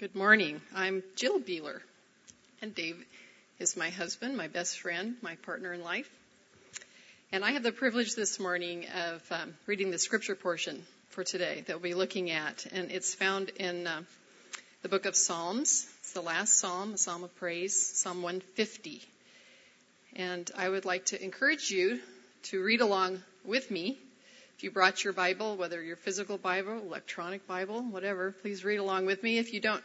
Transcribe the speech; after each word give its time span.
Good 0.00 0.16
morning. 0.16 0.62
I'm 0.74 1.02
Jill 1.14 1.38
Beeler, 1.40 1.78
and 2.62 2.74
Dave 2.74 2.96
is 3.58 3.76
my 3.76 3.90
husband, 3.90 4.34
my 4.34 4.48
best 4.48 4.80
friend, 4.80 5.16
my 5.20 5.34
partner 5.44 5.74
in 5.74 5.84
life. 5.84 6.08
And 7.32 7.44
I 7.44 7.50
have 7.50 7.62
the 7.62 7.70
privilege 7.70 8.14
this 8.14 8.40
morning 8.40 8.86
of 8.86 9.22
um, 9.30 9.52
reading 9.66 9.90
the 9.90 9.98
scripture 9.98 10.34
portion 10.34 10.82
for 11.10 11.22
today 11.22 11.64
that 11.66 11.74
we'll 11.74 11.82
be 11.82 11.92
looking 11.92 12.30
at. 12.30 12.64
And 12.72 12.90
it's 12.90 13.14
found 13.14 13.50
in 13.50 13.86
uh, 13.86 14.00
the 14.80 14.88
book 14.88 15.04
of 15.04 15.14
Psalms. 15.14 15.86
It's 16.00 16.14
the 16.14 16.22
last 16.22 16.56
psalm, 16.56 16.94
a 16.94 16.96
psalm 16.96 17.22
of 17.22 17.36
praise, 17.36 17.76
Psalm 17.76 18.22
150. 18.22 19.02
And 20.16 20.50
I 20.56 20.66
would 20.66 20.86
like 20.86 21.04
to 21.06 21.22
encourage 21.22 21.70
you 21.70 22.00
to 22.44 22.64
read 22.64 22.80
along 22.80 23.22
with 23.44 23.70
me. 23.70 23.98
If 24.60 24.64
you 24.64 24.70
brought 24.70 25.04
your 25.04 25.14
Bible, 25.14 25.56
whether 25.56 25.82
your 25.82 25.96
physical 25.96 26.36
Bible, 26.36 26.82
electronic 26.82 27.46
Bible, 27.46 27.80
whatever, 27.80 28.32
please 28.42 28.62
read 28.62 28.76
along 28.76 29.06
with 29.06 29.22
me. 29.22 29.38
If 29.38 29.54
you 29.54 29.60
don't 29.60 29.82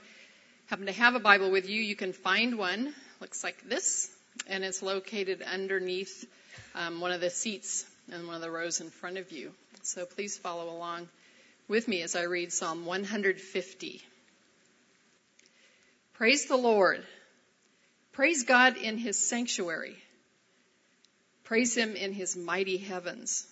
happen 0.65 0.87
to 0.87 0.91
have 0.91 1.15
a 1.15 1.19
Bible 1.21 1.49
with 1.49 1.69
you, 1.69 1.81
you 1.81 1.95
can 1.95 2.11
find 2.11 2.57
one. 2.57 2.93
Looks 3.21 3.41
like 3.41 3.69
this, 3.69 4.11
and 4.47 4.65
it's 4.65 4.83
located 4.83 5.41
underneath 5.41 6.27
um, 6.75 6.99
one 6.99 7.13
of 7.13 7.21
the 7.21 7.29
seats 7.29 7.85
in 8.11 8.27
one 8.27 8.35
of 8.35 8.41
the 8.41 8.51
rows 8.51 8.81
in 8.81 8.89
front 8.89 9.17
of 9.17 9.31
you. 9.31 9.53
So 9.83 10.05
please 10.05 10.37
follow 10.37 10.69
along 10.69 11.07
with 11.69 11.87
me 11.87 12.01
as 12.01 12.17
I 12.17 12.23
read 12.23 12.51
Psalm 12.51 12.85
150. 12.85 14.01
Praise 16.15 16.47
the 16.47 16.57
Lord. 16.57 17.01
Praise 18.11 18.43
God 18.43 18.75
in 18.75 18.97
his 18.97 19.17
sanctuary. 19.17 19.95
Praise 21.45 21.77
him 21.77 21.95
in 21.95 22.11
his 22.11 22.35
mighty 22.35 22.75
heavens. 22.75 23.47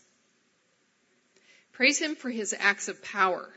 Praise 1.73 2.00
him 2.00 2.16
for 2.16 2.30
his 2.30 2.55
acts 2.58 2.88
of 2.88 3.04
power. 3.04 3.50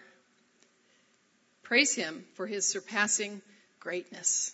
Praise 1.62 1.94
him 1.94 2.24
for 2.34 2.46
his 2.46 2.66
surpassing 2.66 3.42
greatness. 3.78 4.52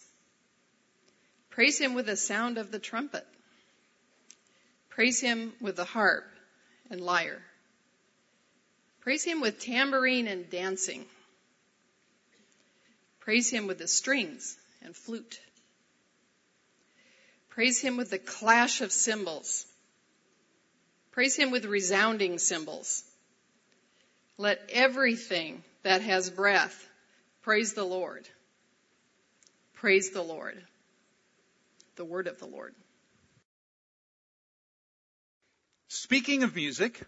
Praise 1.51 1.79
him 1.79 1.95
with 1.95 2.07
the 2.07 2.17
sound 2.17 2.59
of 2.59 2.71
the 2.71 2.79
trumpet. 2.79 3.27
Praise 4.89 5.21
him 5.21 5.53
with 5.61 5.77
the 5.77 5.85
harp 5.85 6.25
and 6.91 7.01
lyre. 7.01 7.43
Praise 9.01 9.25
him 9.25 9.41
with 9.41 9.59
tambourine 9.59 10.27
and 10.27 10.49
dancing. 10.51 11.05
Praise 13.21 13.51
him 13.51 13.67
with 13.67 13.79
the 13.79 13.89
strings 13.89 14.57
and 14.83 14.97
flute. 14.97 15.41
Praise 17.51 17.81
him 17.81 17.97
with 17.97 18.11
the 18.11 18.19
clash 18.19 18.81
of 18.81 18.91
cymbals. 18.91 19.67
Praise 21.13 21.37
him 21.37 21.51
with 21.51 21.65
resounding 21.67 22.39
cymbals. 22.39 23.05
Let 24.43 24.71
everything 24.73 25.63
that 25.85 26.03
has 26.03 26.29
breath 26.29 26.75
praise 27.43 27.75
the 27.75 27.85
Lord. 27.85 28.29
Praise 29.75 30.11
the 30.11 30.21
Lord. 30.21 30.61
The 31.95 32.05
word 32.05 32.27
of 32.27 32.41
the 32.41 32.47
Lord. 32.47 32.75
Speaking 35.87 36.43
of 36.43 36.57
music, 36.57 37.01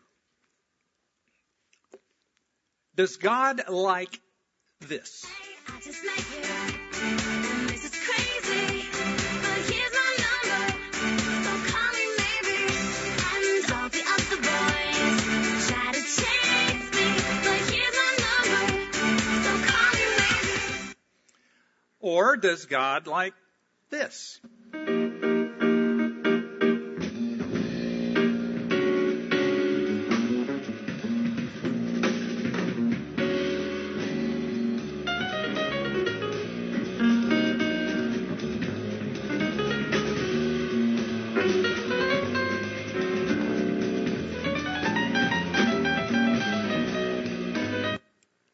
does 2.95 3.17
God 3.17 3.69
like 3.69 4.21
this? 4.83 5.27
Or 22.07 22.37
does 22.37 22.67
God 22.67 23.07
like 23.07 23.33
this? 23.89 24.39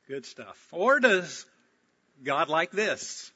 Good 0.06 0.24
stuff. 0.24 0.68
Or 0.70 1.00
does 1.00 1.44
God 2.22 2.48
like 2.48 2.70
this? 2.70 3.32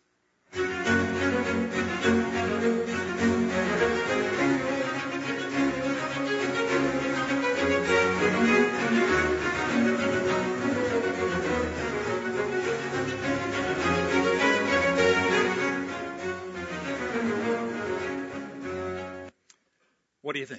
What 20.34 20.48
do 20.48 20.52
you 20.52 20.58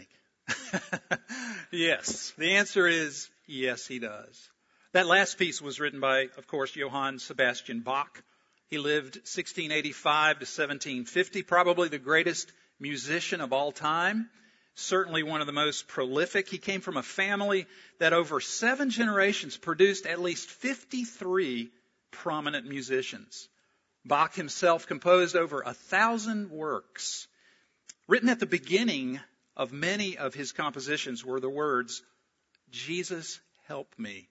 think? 0.87 1.19
yes. 1.71 2.31
The 2.37 2.55
answer 2.55 2.87
is 2.87 3.29
yes, 3.45 3.85
he 3.85 3.99
does. 3.99 4.49
That 4.93 5.05
last 5.05 5.37
piece 5.37 5.61
was 5.61 5.81
written 5.81 5.99
by, 5.99 6.29
of 6.37 6.47
course, 6.47 6.77
Johann 6.77 7.19
Sebastian 7.19 7.81
Bach. 7.81 8.23
He 8.69 8.77
lived 8.77 9.17
1685 9.17 10.35
to 10.37 10.45
1750, 10.45 11.43
probably 11.43 11.89
the 11.89 11.97
greatest 11.97 12.53
musician 12.79 13.41
of 13.41 13.51
all 13.51 13.73
time, 13.73 14.29
certainly 14.75 15.23
one 15.23 15.41
of 15.41 15.47
the 15.47 15.51
most 15.51 15.89
prolific. 15.89 16.47
He 16.47 16.57
came 16.57 16.79
from 16.79 16.95
a 16.95 17.03
family 17.03 17.67
that 17.99 18.13
over 18.13 18.39
seven 18.39 18.89
generations 18.89 19.57
produced 19.57 20.05
at 20.05 20.21
least 20.21 20.49
53 20.49 21.69
prominent 22.11 22.65
musicians. 22.65 23.49
Bach 24.05 24.35
himself 24.35 24.87
composed 24.87 25.35
over 25.35 25.59
a 25.59 25.73
thousand 25.73 26.49
works. 26.49 27.27
Written 28.07 28.29
at 28.29 28.39
the 28.39 28.45
beginning 28.45 29.19
of 29.55 29.71
many 29.71 30.17
of 30.17 30.33
his 30.33 30.51
compositions 30.51 31.23
were 31.23 31.39
the 31.39 31.49
words, 31.49 32.01
Jesus 32.71 33.39
help 33.67 33.93
me. 33.97 34.27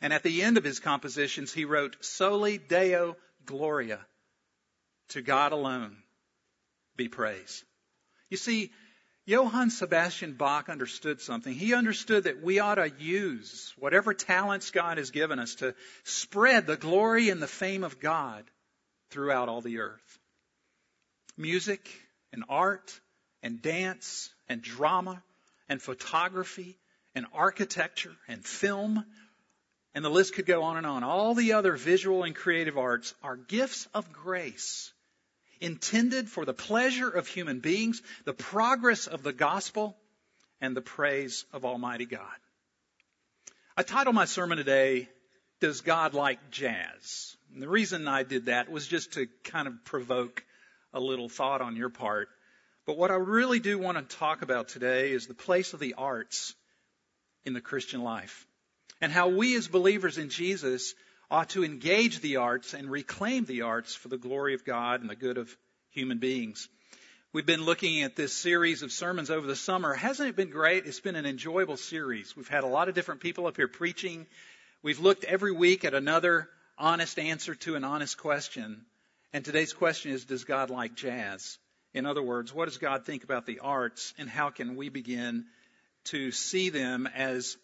And 0.00 0.12
at 0.12 0.22
the 0.22 0.42
end 0.42 0.56
of 0.56 0.64
his 0.64 0.80
compositions, 0.80 1.52
he 1.52 1.64
wrote, 1.64 2.04
Soli 2.04 2.58
Deo 2.58 3.16
Gloria. 3.46 4.00
To 5.10 5.22
God 5.22 5.52
alone 5.52 5.96
be 6.96 7.08
praise. 7.08 7.64
You 8.30 8.36
see, 8.36 8.70
Johann 9.24 9.70
Sebastian 9.70 10.32
Bach 10.32 10.68
understood 10.68 11.20
something. 11.20 11.54
He 11.54 11.74
understood 11.74 12.24
that 12.24 12.42
we 12.42 12.58
ought 12.58 12.76
to 12.76 12.90
use 12.98 13.72
whatever 13.78 14.14
talents 14.14 14.72
God 14.72 14.98
has 14.98 15.12
given 15.12 15.38
us 15.38 15.56
to 15.56 15.74
spread 16.02 16.66
the 16.66 16.76
glory 16.76 17.30
and 17.30 17.40
the 17.40 17.46
fame 17.46 17.84
of 17.84 18.00
God 18.00 18.44
throughout 19.10 19.48
all 19.48 19.60
the 19.60 19.78
earth. 19.78 20.18
Music 21.36 21.88
and 22.32 22.44
art 22.48 22.98
and 23.42 23.62
dance 23.62 24.30
and 24.48 24.62
drama 24.62 25.22
and 25.68 25.80
photography 25.80 26.76
and 27.14 27.26
architecture 27.32 28.14
and 28.28 28.44
film 28.44 29.04
and 29.94 30.04
the 30.04 30.10
list 30.10 30.34
could 30.34 30.46
go 30.46 30.62
on 30.62 30.76
and 30.78 30.86
on. 30.86 31.04
All 31.04 31.34
the 31.34 31.52
other 31.52 31.76
visual 31.76 32.22
and 32.24 32.34
creative 32.34 32.78
arts 32.78 33.14
are 33.22 33.36
gifts 33.36 33.86
of 33.94 34.12
grace 34.12 34.92
intended 35.60 36.28
for 36.28 36.44
the 36.44 36.54
pleasure 36.54 37.08
of 37.08 37.28
human 37.28 37.60
beings, 37.60 38.02
the 38.24 38.32
progress 38.32 39.06
of 39.06 39.22
the 39.22 39.32
gospel, 39.32 39.96
and 40.60 40.76
the 40.76 40.82
praise 40.82 41.44
of 41.52 41.64
Almighty 41.64 42.06
God. 42.06 42.20
I 43.76 43.82
titled 43.82 44.14
my 44.14 44.24
sermon 44.24 44.58
today, 44.58 45.08
Does 45.60 45.80
God 45.80 46.14
Like 46.14 46.50
Jazz? 46.50 47.36
And 47.52 47.62
the 47.62 47.68
reason 47.68 48.08
I 48.08 48.22
did 48.22 48.46
that 48.46 48.70
was 48.70 48.86
just 48.86 49.12
to 49.12 49.28
kind 49.44 49.68
of 49.68 49.84
provoke 49.84 50.44
a 50.92 51.00
little 51.00 51.28
thought 51.28 51.60
on 51.60 51.76
your 51.76 51.90
part. 51.90 52.28
But 52.86 52.96
what 52.96 53.10
I 53.10 53.16
really 53.16 53.60
do 53.60 53.78
want 53.78 53.96
to 53.96 54.16
talk 54.16 54.42
about 54.42 54.68
today 54.68 55.12
is 55.12 55.26
the 55.26 55.34
place 55.34 55.72
of 55.72 55.80
the 55.80 55.94
arts 55.94 56.54
in 57.44 57.52
the 57.52 57.60
Christian 57.60 58.02
life 58.02 58.46
and 59.00 59.12
how 59.12 59.28
we 59.28 59.56
as 59.56 59.68
believers 59.68 60.18
in 60.18 60.30
Jesus 60.30 60.94
ought 61.30 61.50
to 61.50 61.64
engage 61.64 62.20
the 62.20 62.36
arts 62.36 62.74
and 62.74 62.90
reclaim 62.90 63.44
the 63.44 63.62
arts 63.62 63.94
for 63.94 64.08
the 64.08 64.18
glory 64.18 64.54
of 64.54 64.64
God 64.64 65.00
and 65.00 65.08
the 65.08 65.16
good 65.16 65.38
of 65.38 65.56
human 65.90 66.18
beings. 66.18 66.68
We've 67.32 67.46
been 67.46 67.64
looking 67.64 68.02
at 68.02 68.16
this 68.16 68.34
series 68.34 68.82
of 68.82 68.92
sermons 68.92 69.30
over 69.30 69.46
the 69.46 69.56
summer. 69.56 69.94
Hasn't 69.94 70.28
it 70.28 70.36
been 70.36 70.50
great? 70.50 70.84
It's 70.84 71.00
been 71.00 71.16
an 71.16 71.24
enjoyable 71.24 71.76
series. 71.76 72.36
We've 72.36 72.48
had 72.48 72.64
a 72.64 72.68
lot 72.68 72.88
of 72.88 72.94
different 72.94 73.22
people 73.22 73.46
up 73.46 73.56
here 73.56 73.68
preaching. 73.68 74.26
We've 74.82 75.00
looked 75.00 75.24
every 75.24 75.52
week 75.52 75.84
at 75.84 75.94
another 75.94 76.48
honest 76.76 77.18
answer 77.18 77.54
to 77.54 77.76
an 77.76 77.84
honest 77.84 78.18
question. 78.18 78.84
And 79.32 79.44
today's 79.44 79.72
question 79.72 80.12
is, 80.12 80.26
does 80.26 80.44
God 80.44 80.68
like 80.68 80.94
jazz? 80.94 81.58
In 81.94 82.06
other 82.06 82.22
words, 82.22 82.54
what 82.54 82.66
does 82.66 82.78
God 82.78 83.04
think 83.04 83.24
about 83.24 83.46
the 83.46 83.60
arts 83.60 84.14
and 84.18 84.28
how 84.28 84.50
can 84.50 84.76
we 84.76 84.88
begin 84.88 85.46
to 86.04 86.32
see 86.32 86.70
them 86.70 87.06
as 87.14 87.56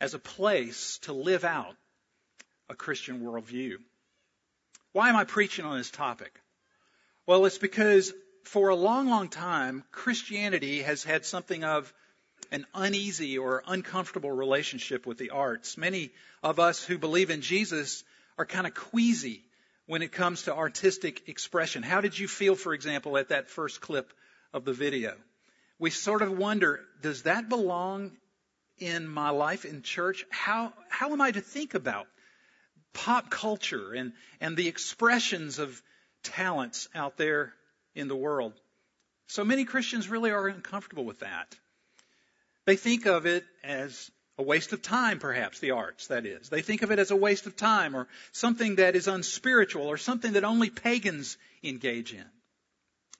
as 0.00 0.14
a 0.14 0.18
place 0.18 0.98
to 1.02 1.12
live 1.12 1.44
out 1.44 1.74
a 2.68 2.74
Christian 2.74 3.20
worldview. 3.20 3.76
Why 4.92 5.08
am 5.08 5.16
I 5.16 5.24
preaching 5.24 5.64
on 5.64 5.78
this 5.78 5.90
topic? 5.90 6.32
Well, 7.26 7.44
it's 7.46 7.58
because 7.58 8.12
for 8.44 8.68
a 8.68 8.76
long, 8.76 9.08
long 9.08 9.28
time, 9.28 9.84
Christianity 9.90 10.82
has 10.82 11.02
had 11.02 11.24
something 11.24 11.64
of 11.64 11.92
an 12.50 12.66
uneasy 12.74 13.38
or 13.38 13.62
uncomfortable 13.66 14.30
relationship 14.30 15.06
with 15.06 15.18
the 15.18 15.30
arts. 15.30 15.76
Many 15.76 16.10
of 16.42 16.58
us 16.58 16.82
who 16.82 16.96
believe 16.96 17.30
in 17.30 17.42
Jesus 17.42 18.04
are 18.38 18.46
kind 18.46 18.66
of 18.66 18.74
queasy 18.74 19.42
when 19.88 20.02
it 20.02 20.12
comes 20.12 20.42
to 20.42 20.54
artistic 20.54 21.30
expression. 21.30 21.82
How 21.82 22.02
did 22.02 22.16
you 22.16 22.28
feel, 22.28 22.54
for 22.54 22.74
example, 22.74 23.16
at 23.16 23.30
that 23.30 23.48
first 23.48 23.80
clip 23.80 24.12
of 24.52 24.66
the 24.66 24.74
video? 24.74 25.14
We 25.78 25.88
sort 25.88 26.20
of 26.20 26.30
wonder, 26.30 26.80
does 27.00 27.22
that 27.22 27.48
belong 27.48 28.12
in 28.76 29.08
my 29.08 29.30
life 29.30 29.64
in 29.64 29.80
church? 29.80 30.26
How, 30.28 30.74
how 30.90 31.12
am 31.12 31.22
I 31.22 31.30
to 31.30 31.40
think 31.40 31.72
about 31.72 32.06
pop 32.92 33.30
culture 33.30 33.94
and, 33.94 34.12
and 34.42 34.58
the 34.58 34.68
expressions 34.68 35.58
of 35.58 35.82
talents 36.22 36.90
out 36.94 37.16
there 37.16 37.54
in 37.94 38.08
the 38.08 38.16
world? 38.16 38.52
So 39.26 39.42
many 39.42 39.64
Christians 39.64 40.06
really 40.06 40.30
are 40.30 40.48
uncomfortable 40.48 41.06
with 41.06 41.20
that. 41.20 41.56
They 42.66 42.76
think 42.76 43.06
of 43.06 43.24
it 43.24 43.46
as 43.64 44.10
a 44.38 44.42
waste 44.42 44.72
of 44.72 44.80
time, 44.80 45.18
perhaps, 45.18 45.58
the 45.58 45.72
arts, 45.72 46.06
that 46.06 46.24
is. 46.24 46.48
They 46.48 46.62
think 46.62 46.82
of 46.82 46.92
it 46.92 47.00
as 47.00 47.10
a 47.10 47.16
waste 47.16 47.46
of 47.46 47.56
time 47.56 47.96
or 47.96 48.06
something 48.32 48.76
that 48.76 48.94
is 48.94 49.08
unspiritual 49.08 49.86
or 49.86 49.96
something 49.96 50.34
that 50.34 50.44
only 50.44 50.70
pagans 50.70 51.36
engage 51.62 52.12
in. 52.14 52.24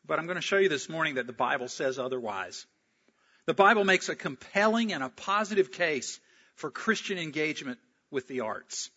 But 0.06 0.18
I'm 0.18 0.26
going 0.26 0.36
to 0.36 0.42
show 0.42 0.58
you 0.58 0.68
this 0.68 0.88
morning 0.88 1.16
that 1.16 1.26
the 1.26 1.32
Bible 1.32 1.68
says 1.68 1.98
otherwise. 1.98 2.66
The 3.46 3.54
Bible 3.54 3.84
makes 3.84 4.08
a 4.08 4.14
compelling 4.14 4.92
and 4.92 5.02
a 5.02 5.08
positive 5.08 5.72
case 5.72 6.20
for 6.54 6.70
Christian 6.70 7.18
engagement 7.18 7.78
with 8.10 8.28
the 8.28 8.40
arts. 8.40 8.90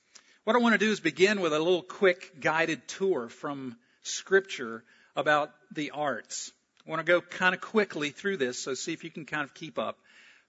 What 0.44 0.56
I 0.56 0.60
want 0.60 0.74
to 0.74 0.86
do 0.86 0.92
is 0.92 1.00
begin 1.00 1.42
with 1.42 1.54
a 1.54 1.60
little 1.60 1.82
quick 1.82 2.40
guided 2.40 2.88
tour 2.88 3.30
from 3.30 3.76
Scripture 4.04 4.84
about 5.16 5.52
the 5.72 5.92
arts. 5.92 6.52
I 6.86 6.90
want 6.90 7.00
to 7.00 7.12
go 7.12 7.22
kind 7.22 7.54
of 7.54 7.62
quickly 7.62 8.10
through 8.10 8.38
this, 8.38 8.60
so 8.60 8.74
see 8.74 8.94
if 8.94 9.04
you 9.04 9.12
can 9.12 9.26
kind 9.26 9.44
of 9.44 9.54
keep 9.54 9.78
up. 9.78 9.98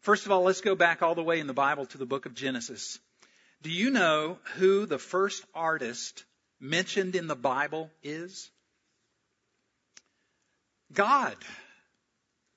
First 0.03 0.27
of 0.27 0.33
all, 0.33 0.43
let's 0.43 0.61
go 0.61 0.75
back 0.75 1.01
all 1.01 1.15
the 1.15 1.23
way 1.23 1.39
in 1.39 1.47
the 1.47 1.55
Bible 1.55 1.87
to 1.87 1.99
the 1.99 2.07
book 2.07 2.27
of 2.27 2.35
Genesis. 2.35 2.99
Do 3.63 3.71
you 3.71 3.91
know 3.91 4.39
who 4.57 4.85
the 4.85 4.99
first 4.99 5.45
artist 5.55 6.25
mentioned 6.59 7.15
in 7.15 7.29
the 7.29 7.37
Bible 7.37 7.89
is? 8.03 8.51
God. 10.93 11.37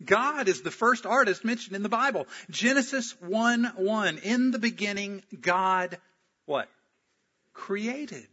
God 0.03 0.47
is 0.47 0.63
the 0.63 0.71
first 0.71 1.05
artist 1.05 1.45
mentioned 1.45 1.75
in 1.75 1.83
the 1.83 1.89
Bible. 1.89 2.27
Genesis 2.49 3.15
1 3.21 3.73
1. 3.75 4.17
In 4.23 4.49
the 4.49 4.59
beginning, 4.59 5.23
God, 5.39 5.99
what? 6.45 6.67
Created. 7.53 8.27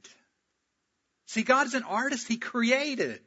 See, 1.26 1.42
God 1.42 1.66
is 1.66 1.74
an 1.74 1.84
artist. 1.84 2.26
He 2.28 2.38
created. 2.38 3.20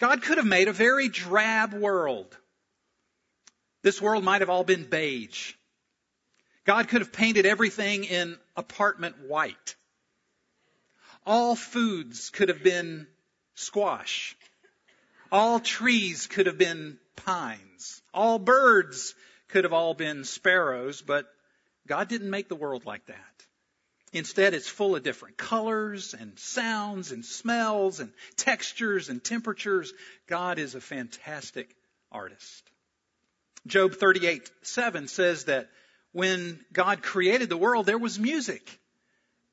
God 0.00 0.22
could 0.22 0.38
have 0.38 0.46
made 0.46 0.66
a 0.66 0.72
very 0.72 1.08
drab 1.08 1.72
world. 1.72 2.36
This 3.82 4.00
world 4.00 4.24
might 4.24 4.42
have 4.42 4.50
all 4.50 4.64
been 4.64 4.84
beige. 4.84 5.54
God 6.64 6.88
could 6.88 7.00
have 7.00 7.12
painted 7.12 7.46
everything 7.46 8.04
in 8.04 8.38
apartment 8.56 9.16
white. 9.26 9.76
All 11.24 11.56
foods 11.56 12.30
could 12.30 12.48
have 12.48 12.62
been 12.62 13.06
squash. 13.54 14.36
All 15.32 15.60
trees 15.60 16.26
could 16.26 16.46
have 16.46 16.58
been 16.58 16.98
pines. 17.16 18.02
All 18.12 18.38
birds 18.38 19.14
could 19.48 19.64
have 19.64 19.72
all 19.72 19.94
been 19.94 20.24
sparrows, 20.24 21.02
but 21.02 21.26
God 21.86 22.08
didn't 22.08 22.30
make 22.30 22.48
the 22.48 22.56
world 22.56 22.84
like 22.84 23.06
that. 23.06 23.16
Instead, 24.12 24.54
it's 24.54 24.68
full 24.68 24.96
of 24.96 25.02
different 25.02 25.36
colors 25.36 26.14
and 26.14 26.38
sounds 26.38 27.12
and 27.12 27.24
smells 27.24 28.00
and 28.00 28.12
textures 28.36 29.08
and 29.08 29.22
temperatures. 29.22 29.92
God 30.26 30.58
is 30.58 30.74
a 30.74 30.80
fantastic 30.80 31.74
artist. 32.10 32.69
Job 33.66 33.94
38, 33.94 34.50
7 34.62 35.08
says 35.08 35.44
that 35.44 35.68
when 36.12 36.64
God 36.72 37.02
created 37.02 37.48
the 37.48 37.56
world, 37.56 37.86
there 37.86 37.98
was 37.98 38.18
music. 38.18 38.78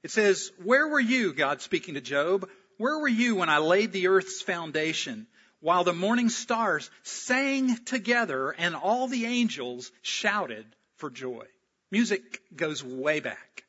It 0.04 0.12
says, 0.12 0.52
Where 0.64 0.88
were 0.88 1.00
you, 1.00 1.34
God 1.34 1.62
speaking 1.62 1.96
to 1.96 2.02
Job? 2.02 2.50
Where 2.78 3.00
were 3.00 3.08
you 3.08 3.36
when 3.36 3.50
I 3.50 3.58
laid 3.58 3.92
the 3.92 4.08
earth's 4.08 4.42
foundation? 4.42 5.28
While 5.60 5.84
the 5.84 5.94
morning 5.94 6.30
stars 6.30 6.90
sang 7.04 7.84
together 7.86 8.52
and 8.52 8.76
all 8.76 9.08
the 9.08 9.26
angels 9.26 9.92
shouted 10.02 10.66
for 10.98 11.10
joy. 11.10 11.46
Music 11.92 12.42
goes 12.56 12.84
way 12.84 13.20
back. 13.20 13.64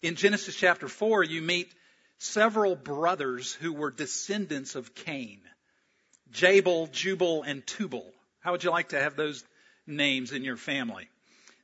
In 0.00 0.14
Genesis 0.14 0.54
chapter 0.54 0.86
4, 0.86 1.24
you 1.24 1.42
meet 1.42 1.72
several 2.18 2.76
brothers 2.76 3.52
who 3.54 3.72
were 3.72 3.90
descendants 3.90 4.76
of 4.76 4.94
Cain. 4.94 5.40
Jabal, 6.30 6.86
Jubal, 6.88 7.42
and 7.42 7.66
Tubal. 7.66 8.12
How 8.40 8.52
would 8.52 8.62
you 8.62 8.70
like 8.70 8.90
to 8.90 9.00
have 9.00 9.16
those 9.16 9.44
names 9.88 10.32
in 10.32 10.44
your 10.44 10.56
family. 10.56 11.08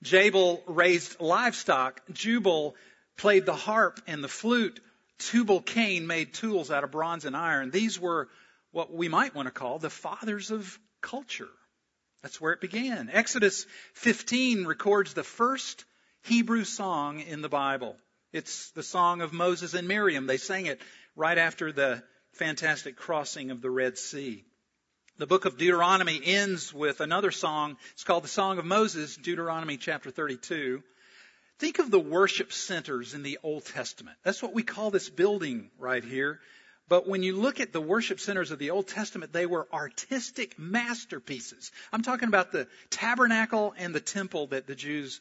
Jabal 0.02 0.62
raised 0.66 1.20
livestock. 1.20 2.00
Jubal 2.12 2.74
played 3.16 3.46
the 3.46 3.54
harp 3.54 4.00
and 4.06 4.22
the 4.22 4.28
flute. 4.28 4.80
Tubal 5.18 5.60
Cain 5.62 6.06
made 6.06 6.34
tools 6.34 6.70
out 6.70 6.84
of 6.84 6.90
bronze 6.90 7.24
and 7.24 7.36
iron. 7.36 7.70
These 7.70 8.00
were 8.00 8.28
what 8.72 8.92
we 8.92 9.08
might 9.08 9.34
want 9.34 9.46
to 9.46 9.52
call 9.52 9.78
the 9.78 9.90
fathers 9.90 10.50
of 10.50 10.78
culture. 11.00 11.48
That's 12.22 12.40
where 12.40 12.52
it 12.52 12.60
began. 12.60 13.10
Exodus 13.12 13.66
15 13.94 14.66
records 14.66 15.14
the 15.14 15.22
first 15.22 15.84
Hebrew 16.22 16.64
song 16.64 17.20
in 17.20 17.42
the 17.42 17.48
Bible. 17.48 17.96
It's 18.32 18.70
the 18.70 18.82
song 18.82 19.20
of 19.20 19.32
Moses 19.32 19.74
and 19.74 19.86
Miriam. 19.86 20.26
They 20.26 20.38
sang 20.38 20.66
it 20.66 20.80
right 21.14 21.38
after 21.38 21.70
the 21.70 22.02
fantastic 22.32 22.96
crossing 22.96 23.50
of 23.50 23.60
the 23.60 23.70
Red 23.70 23.96
Sea. 23.96 24.44
The 25.16 25.28
book 25.28 25.44
of 25.44 25.56
Deuteronomy 25.56 26.20
ends 26.24 26.74
with 26.74 27.00
another 27.00 27.30
song. 27.30 27.76
It's 27.92 28.02
called 28.02 28.24
the 28.24 28.28
Song 28.28 28.58
of 28.58 28.64
Moses, 28.64 29.16
Deuteronomy 29.16 29.76
chapter 29.76 30.10
32. 30.10 30.82
Think 31.60 31.78
of 31.78 31.92
the 31.92 32.00
worship 32.00 32.52
centers 32.52 33.14
in 33.14 33.22
the 33.22 33.38
Old 33.44 33.64
Testament. 33.64 34.16
That's 34.24 34.42
what 34.42 34.54
we 34.54 34.64
call 34.64 34.90
this 34.90 35.08
building 35.08 35.70
right 35.78 36.02
here. 36.02 36.40
But 36.88 37.06
when 37.06 37.22
you 37.22 37.36
look 37.36 37.60
at 37.60 37.72
the 37.72 37.80
worship 37.80 38.18
centers 38.18 38.50
of 38.50 38.58
the 38.58 38.70
Old 38.70 38.88
Testament, 38.88 39.32
they 39.32 39.46
were 39.46 39.68
artistic 39.72 40.58
masterpieces. 40.58 41.70
I'm 41.92 42.02
talking 42.02 42.26
about 42.26 42.50
the 42.50 42.66
tabernacle 42.90 43.72
and 43.78 43.94
the 43.94 44.00
temple 44.00 44.48
that 44.48 44.66
the 44.66 44.74
Jews 44.74 45.20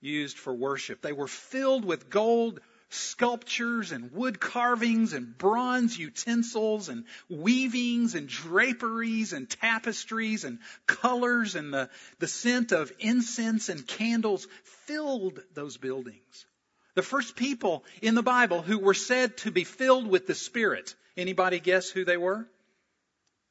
used 0.00 0.38
for 0.38 0.54
worship. 0.54 1.02
They 1.02 1.12
were 1.12 1.28
filled 1.28 1.84
with 1.84 2.08
gold, 2.08 2.60
sculptures 2.88 3.92
and 3.92 4.12
wood 4.12 4.38
carvings 4.40 5.12
and 5.12 5.36
bronze 5.36 5.98
utensils 5.98 6.88
and 6.88 7.04
weavings 7.28 8.14
and 8.14 8.28
draperies 8.28 9.32
and 9.32 9.48
tapestries 9.48 10.44
and 10.44 10.58
colors 10.86 11.54
and 11.54 11.72
the, 11.72 11.90
the 12.18 12.28
scent 12.28 12.72
of 12.72 12.92
incense 12.98 13.68
and 13.68 13.86
candles 13.86 14.46
filled 14.84 15.40
those 15.54 15.76
buildings. 15.76 16.46
The 16.94 17.02
first 17.02 17.36
people 17.36 17.84
in 18.00 18.14
the 18.14 18.22
Bible 18.22 18.62
who 18.62 18.78
were 18.78 18.94
said 18.94 19.36
to 19.38 19.50
be 19.50 19.64
filled 19.64 20.06
with 20.06 20.26
the 20.26 20.34
Spirit, 20.34 20.94
anybody 21.16 21.60
guess 21.60 21.90
who 21.90 22.04
they 22.04 22.16
were? 22.16 22.48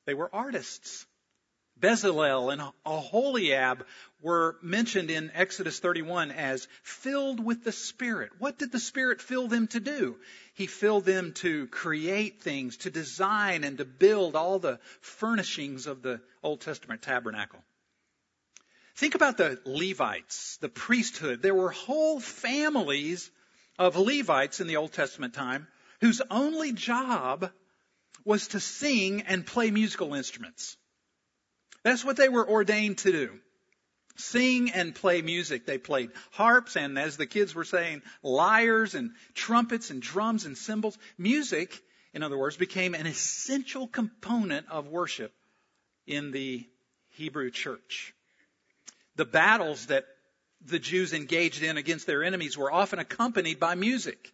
They 0.06 0.14
were 0.14 0.34
artists. 0.34 1.06
Bezalel 1.86 2.52
and 2.52 2.64
Aholiab 2.84 3.86
were 4.20 4.58
mentioned 4.64 5.12
in 5.12 5.30
Exodus 5.36 5.78
31 5.78 6.32
as 6.32 6.68
filled 6.82 7.40
with 7.40 7.64
the 7.64 7.72
Spirit. 7.72 8.32
What 8.40 8.58
did 8.58 8.72
the 8.72 8.80
Spirit 8.80 9.22
fill 9.22 9.48
them 9.48 9.68
to 9.68 9.80
do? 9.80 10.18
He 10.56 10.66
filled 10.66 11.06
them 11.06 11.34
to 11.34 11.68
create 11.68 12.42
things, 12.42 12.78
to 12.78 12.90
design 12.90 13.64
and 13.64 13.78
to 13.78 13.86
build 13.86 14.36
all 14.36 14.58
the 14.58 14.80
furnishings 15.02 15.86
of 15.86 16.02
the 16.02 16.22
Old 16.42 16.62
Testament 16.62 17.04
tabernacle. 17.04 17.64
Think 18.96 19.14
about 19.14 19.38
the 19.38 19.62
Levites, 19.64 20.58
the 20.62 20.70
priesthood. 20.70 21.44
There 21.44 21.54
were 21.54 21.70
whole 21.70 22.20
families 22.20 23.30
of 23.78 23.96
Levites 23.96 24.60
in 24.60 24.66
the 24.66 24.78
Old 24.78 24.92
Testament 24.92 25.36
time 25.36 25.68
whose 26.02 26.20
only 26.32 26.72
job 26.72 27.52
was 28.24 28.48
to 28.48 28.60
sing 28.60 29.22
and 29.22 29.46
play 29.46 29.70
musical 29.70 30.16
instruments. 30.16 30.78
That's 31.86 32.04
what 32.04 32.18
they 32.18 32.30
were 32.30 32.50
ordained 32.50 32.98
to 33.00 33.12
do. 33.12 33.40
Sing 34.16 34.72
and 34.72 34.96
play 34.96 35.22
music. 35.22 35.68
They 35.68 35.78
played 35.78 36.10
harps 36.32 36.76
and, 36.76 36.98
as 36.98 37.16
the 37.16 37.28
kids 37.28 37.54
were 37.54 37.64
saying, 37.64 38.02
lyres 38.24 38.96
and 38.96 39.12
trumpets 39.36 39.92
and 39.92 40.02
drums 40.02 40.46
and 40.46 40.58
cymbals. 40.58 40.98
Music, 41.20 41.80
in 42.12 42.24
other 42.24 42.40
words, 42.40 42.58
became 42.58 42.96
an 42.96 43.06
essential 43.06 43.88
component 43.88 44.68
of 44.72 44.88
worship 44.88 45.32
in 46.08 46.32
the 46.32 46.68
Hebrew 47.10 47.52
church. 47.52 48.16
The 49.16 49.26
battles 49.26 49.86
that 49.86 50.06
the 50.66 50.80
Jews 50.80 51.14
engaged 51.14 51.62
in 51.62 51.78
against 51.78 52.08
their 52.08 52.24
enemies 52.24 52.58
were 52.58 52.72
often 52.72 52.98
accompanied 52.98 53.60
by 53.60 53.76
music. 53.76 54.34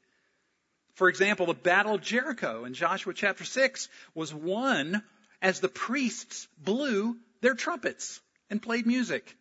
For 0.93 1.09
example, 1.09 1.47
the 1.47 1.53
Battle 1.53 1.95
of 1.95 2.01
Jericho 2.01 2.63
in 2.63 2.75
Joshua 2.75 3.13
chapter 3.13 3.43
6 3.43 3.89
was 4.15 4.33
won 4.33 5.03
as 5.41 5.59
the 5.59 5.67
priests 5.67 6.47
blew 6.57 7.17
their 7.41 7.53
trumpets 7.53 8.21
and 8.49 8.61
played 8.61 8.85
music. 8.85 9.35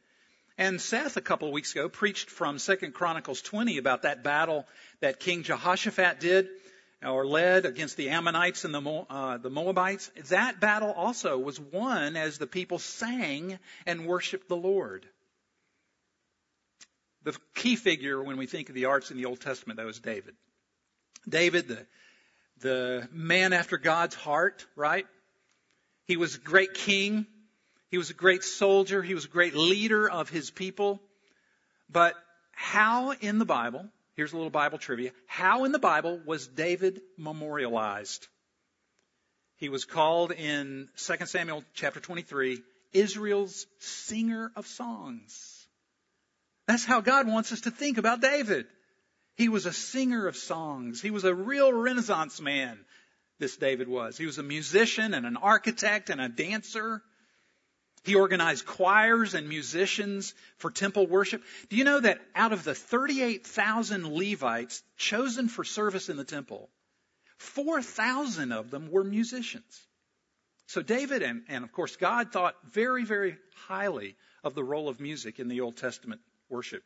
And 0.58 0.80
Seth, 0.80 1.16
a 1.16 1.22
couple 1.22 1.48
of 1.48 1.54
weeks 1.54 1.72
ago, 1.72 1.88
preached 1.88 2.28
from 2.28 2.58
Second 2.58 2.92
Chronicles 2.92 3.40
20 3.40 3.78
about 3.78 4.02
that 4.02 4.22
battle 4.22 4.66
that 5.00 5.20
King 5.20 5.42
Jehoshaphat 5.42 6.20
did. 6.20 6.48
or 7.02 7.26
led 7.26 7.64
against 7.64 7.96
the 7.96 8.10
Ammonites 8.10 8.66
and 8.66 8.74
the, 8.74 8.82
uh, 9.08 9.38
the 9.38 9.48
Moabites, 9.48 10.10
that 10.28 10.60
battle 10.60 10.92
also 10.92 11.38
was 11.38 11.58
won 11.58 12.14
as 12.14 12.36
the 12.36 12.46
people 12.46 12.78
sang 12.78 13.58
and 13.86 14.04
worshiped 14.04 14.48
the 14.48 14.56
Lord. 14.56 15.06
The 17.22 17.34
key 17.54 17.76
figure 17.76 18.22
when 18.22 18.36
we 18.36 18.46
think 18.46 18.68
of 18.68 18.74
the 18.74 18.84
arts 18.84 19.10
in 19.10 19.16
the 19.16 19.24
Old 19.24 19.40
Testament, 19.40 19.78
though, 19.78 19.88
is 19.88 19.98
David. 19.98 20.34
David, 21.26 21.68
the, 21.68 21.86
the 22.58 23.08
man 23.12 23.54
after 23.54 23.78
God's 23.78 24.14
heart, 24.14 24.66
right? 24.76 25.06
He 26.06 26.18
was 26.18 26.34
a 26.34 26.38
great 26.38 26.74
king. 26.74 27.26
He 27.90 27.98
was 27.98 28.10
a 28.10 28.14
great 28.14 28.44
soldier. 28.44 29.02
He 29.02 29.14
was 29.14 29.24
a 29.24 29.28
great 29.28 29.54
leader 29.54 30.08
of 30.08 30.28
his 30.28 30.50
people. 30.50 31.00
But 31.88 32.14
how 32.52 33.12
in 33.12 33.38
the 33.38 33.44
Bible 33.44 33.88
Here's 34.20 34.34
a 34.34 34.36
little 34.36 34.50
Bible 34.50 34.76
trivia. 34.76 35.12
How 35.26 35.64
in 35.64 35.72
the 35.72 35.78
Bible 35.78 36.20
was 36.26 36.46
David 36.46 37.00
memorialized? 37.16 38.28
He 39.56 39.70
was 39.70 39.86
called 39.86 40.30
in 40.30 40.90
2 40.98 41.24
Samuel 41.24 41.64
chapter 41.72 42.00
23 42.00 42.62
Israel's 42.92 43.66
singer 43.78 44.52
of 44.56 44.66
songs. 44.66 45.66
That's 46.66 46.84
how 46.84 47.00
God 47.00 47.28
wants 47.28 47.50
us 47.52 47.62
to 47.62 47.70
think 47.70 47.96
about 47.96 48.20
David. 48.20 48.66
He 49.36 49.48
was 49.48 49.64
a 49.64 49.72
singer 49.72 50.26
of 50.26 50.36
songs. 50.36 51.00
He 51.00 51.10
was 51.10 51.24
a 51.24 51.34
real 51.34 51.72
Renaissance 51.72 52.42
man, 52.42 52.78
this 53.38 53.56
David 53.56 53.88
was. 53.88 54.18
He 54.18 54.26
was 54.26 54.36
a 54.36 54.42
musician 54.42 55.14
and 55.14 55.24
an 55.24 55.38
architect 55.38 56.10
and 56.10 56.20
a 56.20 56.28
dancer. 56.28 57.02
He 58.04 58.14
organized 58.14 58.64
choirs 58.64 59.34
and 59.34 59.48
musicians 59.48 60.34
for 60.56 60.70
temple 60.70 61.06
worship. 61.06 61.42
Do 61.68 61.76
you 61.76 61.84
know 61.84 62.00
that 62.00 62.20
out 62.34 62.52
of 62.52 62.64
the 62.64 62.74
38,000 62.74 64.08
Levites 64.08 64.82
chosen 64.96 65.48
for 65.48 65.64
service 65.64 66.08
in 66.08 66.16
the 66.16 66.24
temple, 66.24 66.70
4,000 67.36 68.52
of 68.52 68.70
them 68.70 68.90
were 68.90 69.04
musicians? 69.04 69.86
So 70.66 70.82
David 70.82 71.22
and, 71.22 71.42
and 71.48 71.62
of 71.62 71.72
course 71.72 71.96
God 71.96 72.32
thought 72.32 72.54
very, 72.72 73.04
very 73.04 73.36
highly 73.66 74.16
of 74.42 74.54
the 74.54 74.64
role 74.64 74.88
of 74.88 75.00
music 75.00 75.38
in 75.38 75.48
the 75.48 75.60
Old 75.60 75.76
Testament 75.76 76.22
worship 76.48 76.82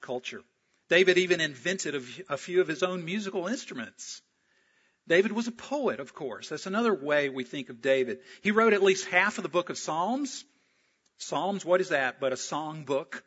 culture. 0.00 0.42
David 0.90 1.18
even 1.18 1.40
invented 1.40 1.94
a, 1.94 2.02
a 2.34 2.36
few 2.36 2.60
of 2.60 2.68
his 2.68 2.82
own 2.82 3.04
musical 3.04 3.46
instruments. 3.46 4.20
David 5.06 5.32
was 5.32 5.46
a 5.48 5.52
poet, 5.52 6.00
of 6.00 6.14
course. 6.14 6.50
That's 6.50 6.66
another 6.66 6.92
way 6.94 7.30
we 7.30 7.44
think 7.44 7.70
of 7.70 7.80
David. 7.80 8.18
He 8.42 8.50
wrote 8.50 8.74
at 8.74 8.82
least 8.82 9.06
half 9.06 9.38
of 9.38 9.42
the 9.42 9.48
book 9.48 9.70
of 9.70 9.78
Psalms. 9.78 10.44
Psalms, 11.18 11.64
what 11.64 11.80
is 11.80 11.88
that 11.88 12.20
but 12.20 12.32
a 12.32 12.36
song 12.36 12.84
book 12.84 13.22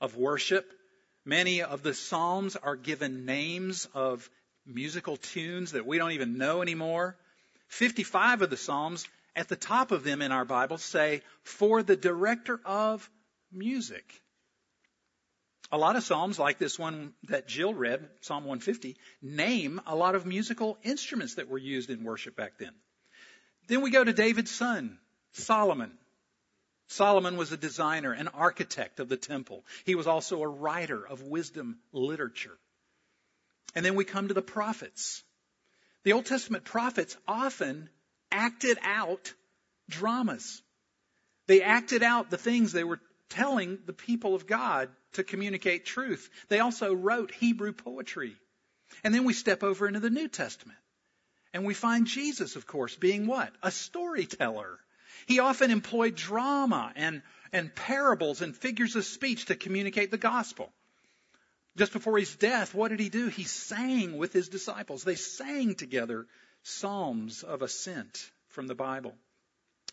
of 0.00 0.16
worship? 0.16 0.72
Many 1.24 1.62
of 1.62 1.82
the 1.82 1.94
Psalms 1.94 2.56
are 2.56 2.76
given 2.76 3.26
names 3.26 3.88
of 3.94 4.28
musical 4.64 5.16
tunes 5.16 5.72
that 5.72 5.86
we 5.86 5.98
don't 5.98 6.12
even 6.12 6.38
know 6.38 6.62
anymore. 6.62 7.16
55 7.68 8.42
of 8.42 8.50
the 8.50 8.56
Psalms, 8.56 9.06
at 9.34 9.48
the 9.48 9.56
top 9.56 9.90
of 9.90 10.04
them 10.04 10.22
in 10.22 10.30
our 10.30 10.44
Bible, 10.44 10.78
say, 10.78 11.22
for 11.42 11.82
the 11.82 11.96
director 11.96 12.60
of 12.64 13.08
music. 13.50 14.04
A 15.72 15.78
lot 15.78 15.96
of 15.96 16.04
Psalms, 16.04 16.38
like 16.38 16.58
this 16.58 16.78
one 16.78 17.14
that 17.24 17.48
Jill 17.48 17.72
read, 17.72 18.08
Psalm 18.20 18.44
150, 18.44 18.96
name 19.22 19.80
a 19.86 19.96
lot 19.96 20.14
of 20.14 20.26
musical 20.26 20.76
instruments 20.82 21.36
that 21.36 21.48
were 21.48 21.58
used 21.58 21.88
in 21.88 22.04
worship 22.04 22.36
back 22.36 22.58
then. 22.58 22.74
Then 23.68 23.80
we 23.80 23.90
go 23.90 24.04
to 24.04 24.12
David's 24.12 24.50
son, 24.50 24.98
Solomon. 25.32 25.92
Solomon 26.92 27.36
was 27.36 27.52
a 27.52 27.56
designer, 27.56 28.12
an 28.12 28.28
architect 28.28 29.00
of 29.00 29.08
the 29.08 29.16
temple. 29.16 29.64
He 29.84 29.94
was 29.94 30.06
also 30.06 30.42
a 30.42 30.48
writer 30.48 31.06
of 31.06 31.22
wisdom 31.22 31.78
literature. 31.92 32.58
And 33.74 33.84
then 33.84 33.94
we 33.94 34.04
come 34.04 34.28
to 34.28 34.34
the 34.34 34.42
prophets. 34.42 35.24
The 36.04 36.12
Old 36.12 36.26
Testament 36.26 36.64
prophets 36.64 37.16
often 37.26 37.88
acted 38.30 38.78
out 38.82 39.32
dramas. 39.88 40.62
They 41.46 41.62
acted 41.62 42.02
out 42.02 42.30
the 42.30 42.36
things 42.36 42.72
they 42.72 42.84
were 42.84 43.00
telling 43.30 43.78
the 43.86 43.92
people 43.92 44.34
of 44.34 44.46
God 44.46 44.90
to 45.14 45.24
communicate 45.24 45.86
truth. 45.86 46.28
They 46.48 46.60
also 46.60 46.92
wrote 46.92 47.32
Hebrew 47.32 47.72
poetry. 47.72 48.36
And 49.02 49.14
then 49.14 49.24
we 49.24 49.32
step 49.32 49.62
over 49.62 49.88
into 49.88 50.00
the 50.00 50.10
New 50.10 50.28
Testament. 50.28 50.78
And 51.54 51.64
we 51.64 51.74
find 51.74 52.06
Jesus, 52.06 52.56
of 52.56 52.66
course, 52.66 52.96
being 52.96 53.26
what? 53.26 53.52
A 53.62 53.70
storyteller. 53.70 54.78
He 55.26 55.38
often 55.38 55.70
employed 55.70 56.14
drama 56.14 56.92
and, 56.96 57.22
and 57.52 57.74
parables 57.74 58.42
and 58.42 58.56
figures 58.56 58.96
of 58.96 59.04
speech 59.04 59.46
to 59.46 59.54
communicate 59.54 60.10
the 60.10 60.18
gospel. 60.18 60.72
Just 61.76 61.92
before 61.92 62.18
his 62.18 62.36
death, 62.36 62.74
what 62.74 62.88
did 62.88 63.00
he 63.00 63.08
do? 63.08 63.28
He 63.28 63.44
sang 63.44 64.18
with 64.18 64.32
his 64.32 64.48
disciples. 64.48 65.04
They 65.04 65.14
sang 65.14 65.74
together 65.74 66.26
psalms 66.62 67.42
of 67.42 67.62
ascent 67.62 68.30
from 68.48 68.66
the 68.66 68.74
Bible. 68.74 69.14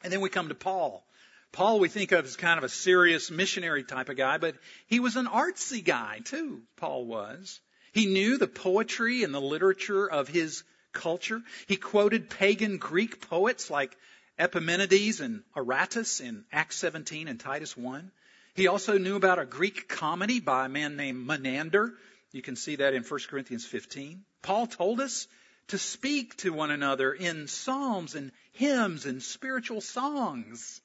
And 0.03 0.12
then 0.12 0.21
we 0.21 0.29
come 0.29 0.50
to 0.50 0.55
Paul. 0.55 1.05
Paul 1.51 1.79
we 1.79 1.89
think 1.89 2.12
of 2.12 2.25
as 2.25 2.36
kind 2.36 2.57
of 2.57 2.63
a 2.63 2.69
serious 2.69 3.31
missionary 3.31 3.83
type 3.83 4.09
of 4.09 4.17
guy, 4.17 4.38
but 4.38 4.55
he 4.88 5.00
was 5.00 5.15
an 5.15 5.25
artsy 5.25 5.83
guy 5.83 6.19
too, 6.24 6.62
Paul 6.77 7.05
was. 7.05 7.59
He 7.91 8.05
knew 8.05 8.38
the 8.38 8.48
poetry 8.48 9.24
and 9.24 9.33
the 9.33 9.41
literature 9.41 10.07
of 10.07 10.27
his 10.27 10.63
culture. 10.91 11.41
He 11.67 11.75
quoted 11.75 12.29
pagan 12.29 12.77
Greek 12.77 13.27
poets 13.29 13.69
like 13.69 13.98
Epimenides 14.39 15.19
and 15.19 15.43
Aratus 15.55 16.22
in 16.22 16.46
Acts 16.51 16.77
17 16.77 17.27
and 17.27 17.39
Titus 17.39 17.75
1. 17.75 18.10
He 18.55 18.67
also 18.67 18.98
knew 18.98 19.17
about 19.17 19.38
a 19.38 19.46
Greek 19.46 19.89
comedy 19.89 20.39
by 20.39 20.65
a 20.65 20.69
man 20.69 20.96
named 20.96 21.27
Menander. 21.27 21.93
You 22.31 22.41
can 22.41 22.55
see 22.55 22.77
that 22.77 22.93
in 22.93 23.03
1 23.03 23.19
Corinthians 23.29 23.65
15. 23.65 24.24
Paul 24.41 24.67
told 24.67 25.01
us 25.01 25.27
to 25.67 25.77
speak 25.77 26.38
to 26.38 26.53
one 26.53 26.72
another 26.72 27.12
in 27.12 27.48
psalms 27.48 28.15
and 28.15 28.31
hymns 28.53 29.05
and 29.05 29.22
spiritual 29.22 29.81
songs. 29.81 30.81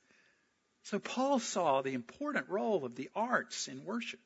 So 0.83 0.99
Paul 0.99 1.39
saw 1.39 1.81
the 1.81 1.95
important 1.95 2.49
role 2.49 2.85
of 2.85 2.97
the 2.97 3.09
arts 3.15 3.69
in 3.69 3.85
worship. 3.85 4.21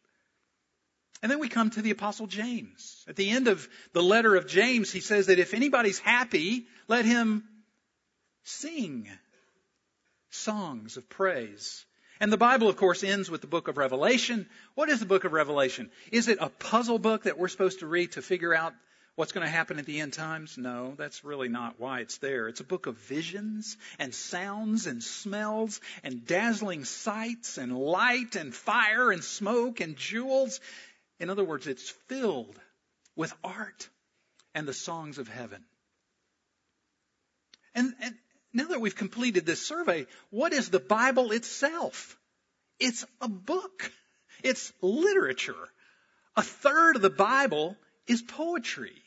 And 1.23 1.31
then 1.31 1.39
we 1.39 1.49
come 1.49 1.71
to 1.71 1.83
the 1.83 1.91
apostle 1.91 2.29
James. 2.29 3.05
At 3.09 3.17
the 3.17 3.31
end 3.31 3.49
of 3.49 3.69
the 3.93 4.03
letter 4.03 4.37
of 4.37 4.47
James, 4.47 4.91
he 4.91 5.01
says 5.01 5.27
that 5.27 5.39
if 5.39 5.53
anybody's 5.53 5.99
happy, 5.99 6.67
let 6.87 7.05
him 7.05 7.45
sing 8.45 9.09
songs 10.31 10.97
of 10.97 11.09
praise. 11.09 11.85
And 12.21 12.33
the 12.33 12.37
Bible, 12.37 12.69
of 12.69 12.77
course, 12.77 13.05
ends 13.05 13.31
with 13.31 13.41
the 13.41 13.47
book 13.47 13.69
of 13.69 13.77
Revelation. 13.77 14.49
What 14.75 14.89
is 14.89 15.01
the 15.01 15.07
book 15.07 15.25
of 15.25 15.33
Revelation? 15.33 15.91
Is 16.11 16.29
it 16.29 16.39
a 16.41 16.49
puzzle 16.49 16.99
book 16.99 17.25
that 17.25 17.39
we're 17.39 17.49
supposed 17.49 17.81
to 17.81 17.87
read 17.87 18.13
to 18.13 18.23
figure 18.23 18.55
out 18.55 18.75
what's 19.15 19.33
going 19.33 19.47
to 19.47 19.51
happen 19.51 19.79
at 19.79 19.87
the 19.87 20.01
end 20.01 20.13
times? 20.13 20.59
No, 20.59 20.95
that's 20.97 21.25
really 21.25 21.49
not 21.49 21.79
why 21.79 22.01
it's 22.01 22.19
there. 22.19 22.49
It's 22.49 22.61
a 22.61 22.65
book 22.65 22.87
of 22.87 22.97
visions 22.99 23.77
and 24.01 24.13
sounds 24.13 24.87
and 24.87 25.03
smells 25.03 25.81
and 26.03 26.27
dazzling 26.27 26.85
sights 26.85 27.57
and 27.57 27.77
light 27.77 28.35
and 28.35 28.55
fire 28.55 29.13
and 29.13 29.23
smoke 29.23 29.81
and 29.81 29.97
jewels. 29.97 30.61
In 31.21 31.31
other 31.31 31.45
words, 31.45 31.69
it's 31.69 31.91
filled 32.09 32.59
with 33.15 33.33
art 33.45 33.89
and 34.55 34.67
the 34.67 34.75
songs 34.75 35.19
of 35.19 35.29
heaven. 35.29 35.65
And, 37.75 37.95
and 38.01 38.15
now 38.53 38.69
that 38.69 38.81
we've 38.81 38.97
completed 38.97 39.45
this 39.45 39.67
survey, 39.67 40.07
what 40.31 40.53
is 40.53 40.71
the 40.71 40.81
Bible 40.81 41.33
itself? 41.33 42.19
It's 42.79 43.05
a 43.21 43.29
book. 43.29 43.93
It's 44.43 44.73
literature. 44.81 45.69
A 46.37 46.43
third 46.43 46.97
of 46.97 47.03
the 47.03 47.11
Bible 47.11 47.77
is 48.07 48.23
poetry. 48.23 49.03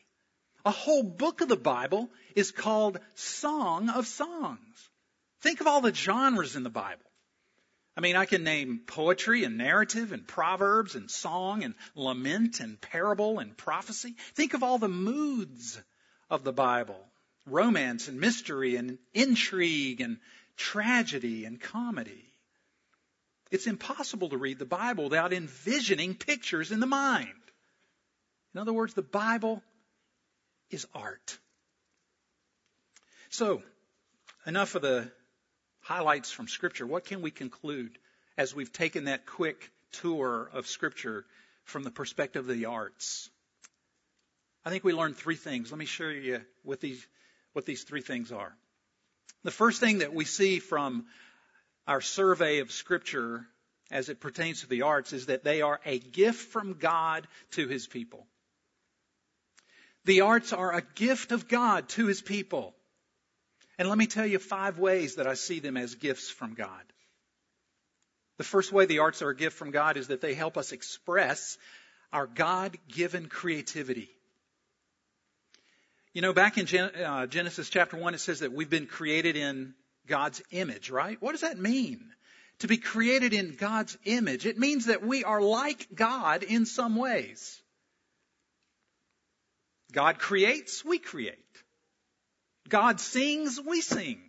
A 0.66 0.72
whole 0.72 1.04
book 1.04 1.42
of 1.42 1.48
the 1.48 1.56
Bible 1.56 2.10
is 2.36 2.52
called 2.52 3.00
Song 3.16 3.90
of 3.90 4.06
Songs. 4.06 4.90
Think 5.42 5.62
of 5.62 5.68
all 5.68 5.82
the 5.82 5.94
genres 5.94 6.56
in 6.56 6.64
the 6.64 6.70
Bible. 6.70 7.06
I 7.98 8.02
mean, 8.02 8.16
I 8.16 8.26
can 8.26 8.44
name 8.44 8.82
poetry 8.86 9.44
and 9.44 9.58
narrative 9.58 10.12
and 10.12 10.28
proverbs 10.28 10.96
and 10.96 11.10
song 11.10 11.64
and 11.64 11.74
lament 11.96 12.60
and 12.60 12.80
parable 12.80 13.40
and 13.40 13.58
prophecy. 13.58 14.16
Think 14.36 14.54
of 14.54 14.64
all 14.64 14.78
the 14.78 14.88
moods 14.88 15.82
of 16.30 16.44
the 16.44 16.54
Bible 16.54 17.11
romance 17.46 18.08
and 18.08 18.20
mystery 18.20 18.76
and 18.76 18.98
intrigue 19.14 20.02
and 20.02 20.18
tragedy 20.58 21.46
and 21.46 21.60
comedy. 21.60 22.26
It's 23.50 23.68
impossible 23.68 24.30
to 24.30 24.38
read 24.38 24.60
the 24.60 24.66
Bible 24.66 25.06
without 25.06 25.34
envisioning 25.34 26.16
pictures 26.16 26.72
in 26.72 26.80
the 26.80 26.88
mind. 26.88 27.30
In 28.54 28.60
other 28.62 28.74
words, 28.74 28.94
the 28.94 29.02
Bible 29.02 29.62
is 30.70 30.88
art. 30.94 31.38
So, 33.30 33.62
enough 34.46 34.76
of 34.76 34.82
the 34.82 35.12
highlights 35.82 36.32
from 36.32 36.48
Scripture. 36.48 36.86
What 36.86 37.06
can 37.06 37.22
we 37.22 37.32
conclude 37.32 37.98
as 38.38 38.56
we've 38.56 38.72
taken 38.72 39.06
that 39.06 39.26
quick 39.26 39.72
tour 39.94 40.50
of 40.54 40.68
Scripture 40.68 41.26
from 41.64 41.84
the 41.84 41.92
perspective 41.92 42.48
of 42.48 42.56
the 42.56 42.66
arts? 42.66 43.30
I 44.64 44.70
think 44.70 44.84
we 44.84 44.94
learned 44.94 45.18
three 45.18 45.36
things. 45.36 45.72
Let 45.72 45.80
me 45.80 45.86
show 45.86 46.08
you 46.08 46.42
with 46.64 46.82
these 46.82 47.06
what 47.54 47.66
these 47.66 47.84
three 47.84 48.02
things 48.02 48.32
are. 48.32 48.56
The 49.44 49.52
first 49.52 49.80
thing 49.80 50.00
that 50.00 50.14
we 50.14 50.26
see 50.26 50.60
from 50.60 51.06
our 51.88 52.02
survey 52.02 52.60
of 52.60 52.72
Scripture 52.72 53.46
as 53.90 54.10
it 54.10 54.22
pertains 54.22 54.62
to 54.62 54.68
the 54.68 54.84
arts 54.84 55.14
is 55.14 55.26
that 55.26 55.44
they 55.44 55.62
are 55.62 55.80
a 55.86 56.00
gift 56.00 56.52
from 56.52 56.76
God 56.76 57.28
to 57.52 57.68
His 57.68 57.88
people. 57.88 58.28
The 60.06 60.22
arts 60.22 60.52
are 60.52 60.74
a 60.74 60.82
gift 60.96 61.32
of 61.32 61.48
God 61.48 61.88
to 61.90 62.08
his 62.08 62.22
people. 62.22 62.76
And 63.78 63.88
let 63.88 63.98
me 63.98 64.08
tell 64.08 64.26
you 64.26 64.40
five 64.40 64.80
ways 64.80 65.16
that 65.16 65.28
I 65.28 65.36
see 65.36 65.60
them 65.60 65.78
as 65.78 65.96
gifts 65.96 66.30
from 66.30 66.54
God. 66.54 66.82
The 68.38 68.44
first 68.44 68.72
way 68.72 68.86
the 68.86 69.00
arts 69.00 69.22
are 69.22 69.30
a 69.30 69.36
gift 69.36 69.58
from 69.58 69.72
God 69.72 69.98
is 69.98 70.08
that 70.08 70.22
they 70.22 70.34
help 70.34 70.58
us 70.58 70.72
express 70.72 71.58
our 72.12 72.26
God 72.26 72.78
given 72.88 73.28
creativity. 73.28 74.10
You 76.14 76.22
know, 76.22 76.34
back 76.34 76.58
in 76.58 76.68
uh, 76.78 77.26
Genesis 77.28 77.70
chapter 77.70 77.96
1, 77.96 78.14
it 78.16 78.20
says 78.20 78.40
that 78.40 78.52
we've 78.52 78.70
been 78.70 78.88
created 78.88 79.38
in 79.38 79.74
God's 80.08 80.42
image, 80.52 80.90
right? 80.90 81.18
What 81.22 81.32
does 81.32 81.42
that 81.42 81.58
mean? 81.58 82.02
To 82.60 82.68
be 82.68 82.78
created 82.78 83.34
in 83.34 83.56
God's 83.56 83.98
image. 84.04 84.46
It 84.46 84.60
means 84.60 84.88
that 84.88 85.04
we 85.04 85.24
are 85.24 85.42
like 85.42 85.88
God 85.96 86.44
in 86.44 86.66
some 86.66 86.98
ways. 86.98 87.62
God 89.94 90.20
creates, 90.20 90.84
we 90.84 91.00
create. 91.00 91.38
God 92.68 93.00
sings, 93.00 93.60
we 93.66 93.80
sing. 93.80 94.22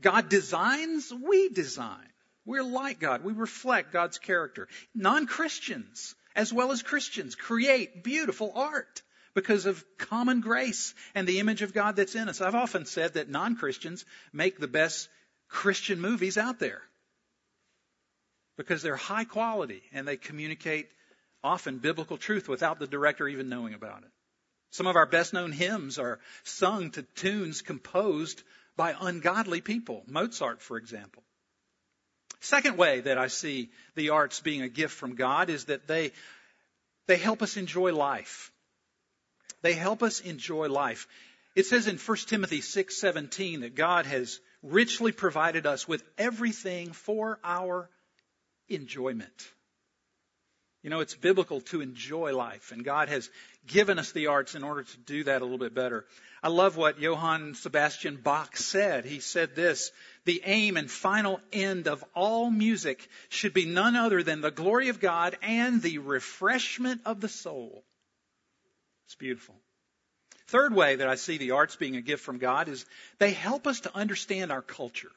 God 0.00 0.30
designs, 0.30 1.12
we 1.12 1.50
design. 1.50 2.08
We're 2.46 2.64
like 2.64 3.00
God. 3.00 3.22
We 3.22 3.34
reflect 3.34 3.92
God's 3.92 4.18
character. 4.18 4.66
Non-Christians, 4.94 6.14
as 6.34 6.54
well 6.54 6.72
as 6.72 6.82
Christians, 6.82 7.34
create 7.34 8.02
beautiful 8.02 8.52
art 8.54 9.02
because 9.34 9.66
of 9.66 9.84
common 9.98 10.40
grace 10.40 10.94
and 11.14 11.26
the 11.26 11.38
image 11.38 11.62
of 11.62 11.72
God 11.72 11.96
that's 11.96 12.14
in 12.14 12.28
us. 12.28 12.40
I've 12.40 12.54
often 12.54 12.86
said 12.86 13.14
that 13.14 13.28
non-Christians 13.28 14.04
make 14.32 14.58
the 14.58 14.68
best 14.68 15.08
Christian 15.48 16.00
movies 16.00 16.38
out 16.38 16.58
there 16.58 16.82
because 18.56 18.82
they're 18.82 18.96
high 18.96 19.24
quality 19.24 19.82
and 19.92 20.06
they 20.06 20.16
communicate 20.16 20.88
often 21.42 21.78
biblical 21.78 22.16
truth 22.16 22.48
without 22.48 22.78
the 22.78 22.86
director 22.86 23.26
even 23.26 23.48
knowing 23.48 23.74
about 23.74 24.02
it. 24.02 24.10
Some 24.70 24.86
of 24.86 24.96
our 24.96 25.06
best 25.06 25.32
known 25.32 25.52
hymns 25.52 25.98
are 25.98 26.20
sung 26.44 26.90
to 26.92 27.02
tunes 27.02 27.62
composed 27.62 28.42
by 28.76 28.94
ungodly 29.00 29.60
people. 29.60 30.04
Mozart, 30.06 30.62
for 30.62 30.76
example. 30.76 31.22
Second 32.40 32.78
way 32.78 33.00
that 33.00 33.18
I 33.18 33.26
see 33.26 33.70
the 33.96 34.10
arts 34.10 34.40
being 34.40 34.62
a 34.62 34.68
gift 34.68 34.94
from 34.94 35.14
God 35.14 35.50
is 35.50 35.66
that 35.66 35.86
they, 35.86 36.12
they 37.06 37.16
help 37.16 37.42
us 37.42 37.56
enjoy 37.56 37.92
life. 37.92 38.52
They 39.62 39.74
help 39.74 40.02
us 40.02 40.20
enjoy 40.20 40.68
life. 40.68 41.06
It 41.54 41.66
says 41.66 41.86
in 41.86 41.98
1 41.98 42.28
Timothy 42.28 42.60
6:17 42.60 43.60
that 43.60 43.74
God 43.74 44.06
has 44.06 44.40
richly 44.62 45.12
provided 45.12 45.66
us 45.66 45.88
with 45.88 46.02
everything 46.16 46.92
for 46.92 47.40
our 47.42 47.90
enjoyment. 48.68 49.52
You 50.82 50.88
know, 50.88 51.00
it's 51.00 51.14
biblical 51.14 51.60
to 51.62 51.82
enjoy 51.82 52.34
life, 52.34 52.72
and 52.72 52.82
God 52.82 53.10
has 53.10 53.28
given 53.66 53.98
us 53.98 54.12
the 54.12 54.28
arts 54.28 54.54
in 54.54 54.64
order 54.64 54.82
to 54.82 54.96
do 54.98 55.24
that 55.24 55.42
a 55.42 55.44
little 55.44 55.58
bit 55.58 55.74
better. 55.74 56.06
I 56.42 56.48
love 56.48 56.78
what 56.78 56.98
Johann 56.98 57.54
Sebastian 57.54 58.16
Bach 58.16 58.56
said. 58.56 59.04
He 59.04 59.20
said 59.20 59.54
this, 59.54 59.92
the 60.24 60.40
aim 60.46 60.78
and 60.78 60.90
final 60.90 61.38
end 61.52 61.86
of 61.86 62.02
all 62.14 62.50
music 62.50 63.06
should 63.28 63.52
be 63.52 63.66
none 63.66 63.94
other 63.94 64.22
than 64.22 64.40
the 64.40 64.50
glory 64.50 64.88
of 64.88 65.00
God 65.00 65.36
and 65.42 65.82
the 65.82 65.98
refreshment 65.98 67.02
of 67.04 67.20
the 67.20 67.28
soul. 67.28 67.84
It's 69.10 69.16
beautiful. 69.16 69.56
Third 70.46 70.72
way 70.72 70.94
that 70.94 71.08
I 71.08 71.16
see 71.16 71.36
the 71.36 71.50
arts 71.50 71.74
being 71.74 71.96
a 71.96 72.00
gift 72.00 72.22
from 72.22 72.38
God 72.38 72.68
is 72.68 72.86
they 73.18 73.32
help 73.32 73.66
us 73.66 73.80
to 73.80 73.92
understand 73.92 74.52
our 74.52 74.62
culture 74.62 75.10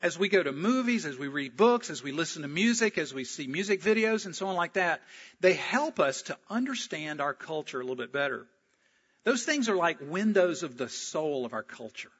as 0.00 0.16
we 0.16 0.28
go 0.28 0.40
to 0.40 0.52
movies, 0.52 1.04
as 1.04 1.18
we 1.18 1.26
read 1.26 1.56
books, 1.56 1.90
as 1.90 2.00
we 2.00 2.12
listen 2.12 2.42
to 2.42 2.48
music, 2.48 2.96
as 2.96 3.12
we 3.12 3.24
see 3.24 3.48
music 3.48 3.82
videos 3.82 4.24
and 4.24 4.36
so 4.36 4.46
on 4.46 4.54
like 4.54 4.74
that, 4.74 5.02
they 5.40 5.54
help 5.54 5.98
us 5.98 6.22
to 6.22 6.38
understand 6.48 7.20
our 7.20 7.34
culture 7.34 7.80
a 7.80 7.82
little 7.82 7.96
bit 7.96 8.12
better. 8.12 8.46
Those 9.24 9.44
things 9.44 9.68
are 9.68 9.74
like 9.74 9.98
windows 10.00 10.62
of 10.62 10.76
the 10.76 10.88
soul 10.88 11.44
of 11.44 11.54
our 11.54 11.64
culture. 11.64 12.12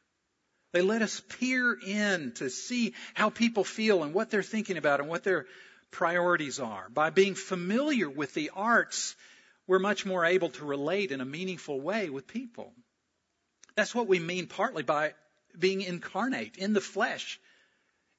They 0.73 0.83
let 0.83 1.01
us 1.01 1.23
peer 1.38 1.75
in 1.75 2.33
to 2.33 2.51
see 2.51 2.94
how 3.14 3.31
people 3.31 3.62
feel 3.62 4.03
and 4.03 4.12
what 4.12 4.31
they're 4.31 4.42
thinking 4.42 4.79
about 4.79 4.99
and 4.99 5.09
what 5.09 5.23
their 5.23 5.47
priorities 5.92 6.59
are. 6.59 6.88
By 6.90 7.11
being 7.11 7.37
familiar 7.37 8.11
with 8.11 8.35
the 8.35 8.51
arts, 8.55 9.14
we're 9.70 9.78
much 9.78 10.04
more 10.04 10.24
able 10.24 10.50
to 10.50 10.64
relate 10.64 11.12
in 11.12 11.20
a 11.20 11.24
meaningful 11.24 11.80
way 11.80 12.11
with 12.11 12.26
people. 12.26 12.72
That's 13.76 13.94
what 13.94 14.09
we 14.09 14.18
mean 14.18 14.48
partly 14.48 14.83
by 14.83 15.14
being 15.56 15.80
incarnate 15.80 16.56
in 16.56 16.72
the 16.72 16.80
flesh 16.80 17.38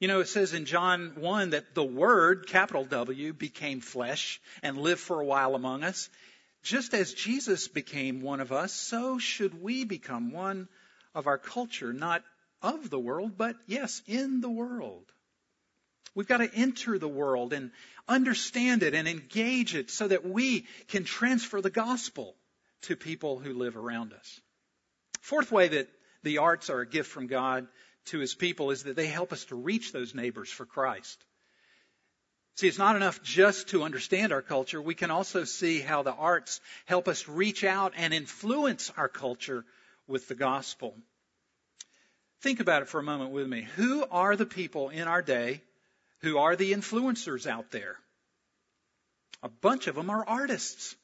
you 0.02 0.08
know, 0.08 0.20
it 0.20 0.30
says 0.30 0.56
in 0.56 0.66
John 0.66 1.14
1 1.18 1.52
that 1.52 1.76
the 1.76 1.84
Word, 1.84 2.48
capital 2.48 2.86
W, 2.86 3.34
became 3.34 3.82
flesh 3.82 4.42
and 4.64 4.76
lived 4.76 5.00
for 5.00 5.20
a 5.20 5.26
while 5.26 5.54
among 5.54 5.84
us. 5.84 6.10
Just 6.64 6.96
as 6.96 7.14
Jesus 7.14 7.68
became 7.68 8.22
one 8.22 8.40
of 8.40 8.52
us, 8.52 8.74
so 8.74 9.20
should 9.20 9.62
we 9.62 9.86
become 9.86 10.32
one 10.32 10.68
of 11.14 11.28
our 11.28 11.38
culture, 11.38 11.94
not 11.94 12.24
of 12.64 12.90
the 12.90 12.98
world, 12.98 13.38
but 13.38 13.56
yes, 13.68 14.02
in 14.08 14.42
the 14.42 14.50
world. 14.50 15.06
We've 16.14 16.28
got 16.28 16.38
to 16.38 16.54
enter 16.54 16.98
the 16.98 17.08
world 17.08 17.54
and 17.54 17.72
understand 18.08 18.84
it 18.84 18.94
and 18.94 19.08
engage 19.08 19.76
it 19.76 19.90
so 19.90 20.08
that 20.08 20.26
we 20.26 20.66
can 20.88 21.04
transfer 21.04 21.62
the 21.62 21.70
gospel 21.70 22.36
to 22.84 22.96
people 22.96 23.40
who 23.40 23.54
live 23.54 23.78
around 23.78 24.14
us. 24.14 24.42
Fourth 25.22 25.52
way 25.52 25.70
that 25.70 25.90
the 26.24 26.40
arts 26.40 26.70
are 26.70 26.82
a 26.82 26.88
gift 26.88 27.10
from 27.10 27.28
God 27.28 27.68
to 28.06 28.20
his 28.20 28.34
people 28.34 28.72
is 28.72 28.84
that 28.84 28.96
they 28.96 29.08
help 29.08 29.32
us 29.32 29.46
to 29.46 29.56
reach 29.56 29.92
those 29.92 30.16
neighbors 30.16 30.50
for 30.50 30.66
Christ. 30.66 31.24
See, 32.56 32.68
it's 32.68 32.78
not 32.78 32.96
enough 32.96 33.24
just 33.24 33.70
to 33.70 33.84
understand 33.84 34.34
our 34.34 34.42
culture. 34.42 34.82
We 34.82 34.96
can 34.96 35.12
also 35.12 35.46
see 35.46 35.80
how 35.80 36.04
the 36.04 36.14
arts 36.14 36.60
help 36.86 37.08
us 37.08 37.28
reach 37.28 37.64
out 37.64 37.94
and 37.96 38.14
influence 38.14 38.92
our 38.98 39.08
culture 39.08 39.66
with 40.08 40.28
the 40.28 40.36
gospel. 40.36 40.96
Think 42.42 42.60
about 42.60 42.82
it 42.82 42.90
for 42.90 43.00
a 43.00 43.04
moment 43.04 43.32
with 43.32 43.48
me. 43.48 43.68
Who 43.78 44.06
are 44.12 44.36
the 44.36 44.46
people 44.46 44.90
in 44.90 45.08
our 45.08 45.22
day 45.22 45.62
who 46.22 46.38
are 46.38 46.56
the 46.56 46.74
influencers 46.74 47.48
out 47.48 47.72
there? 47.72 47.98
A 49.44 49.50
bunch 49.50 49.88
of 49.88 49.96
them 49.96 50.10
are 50.10 50.26
artists, 50.26 50.96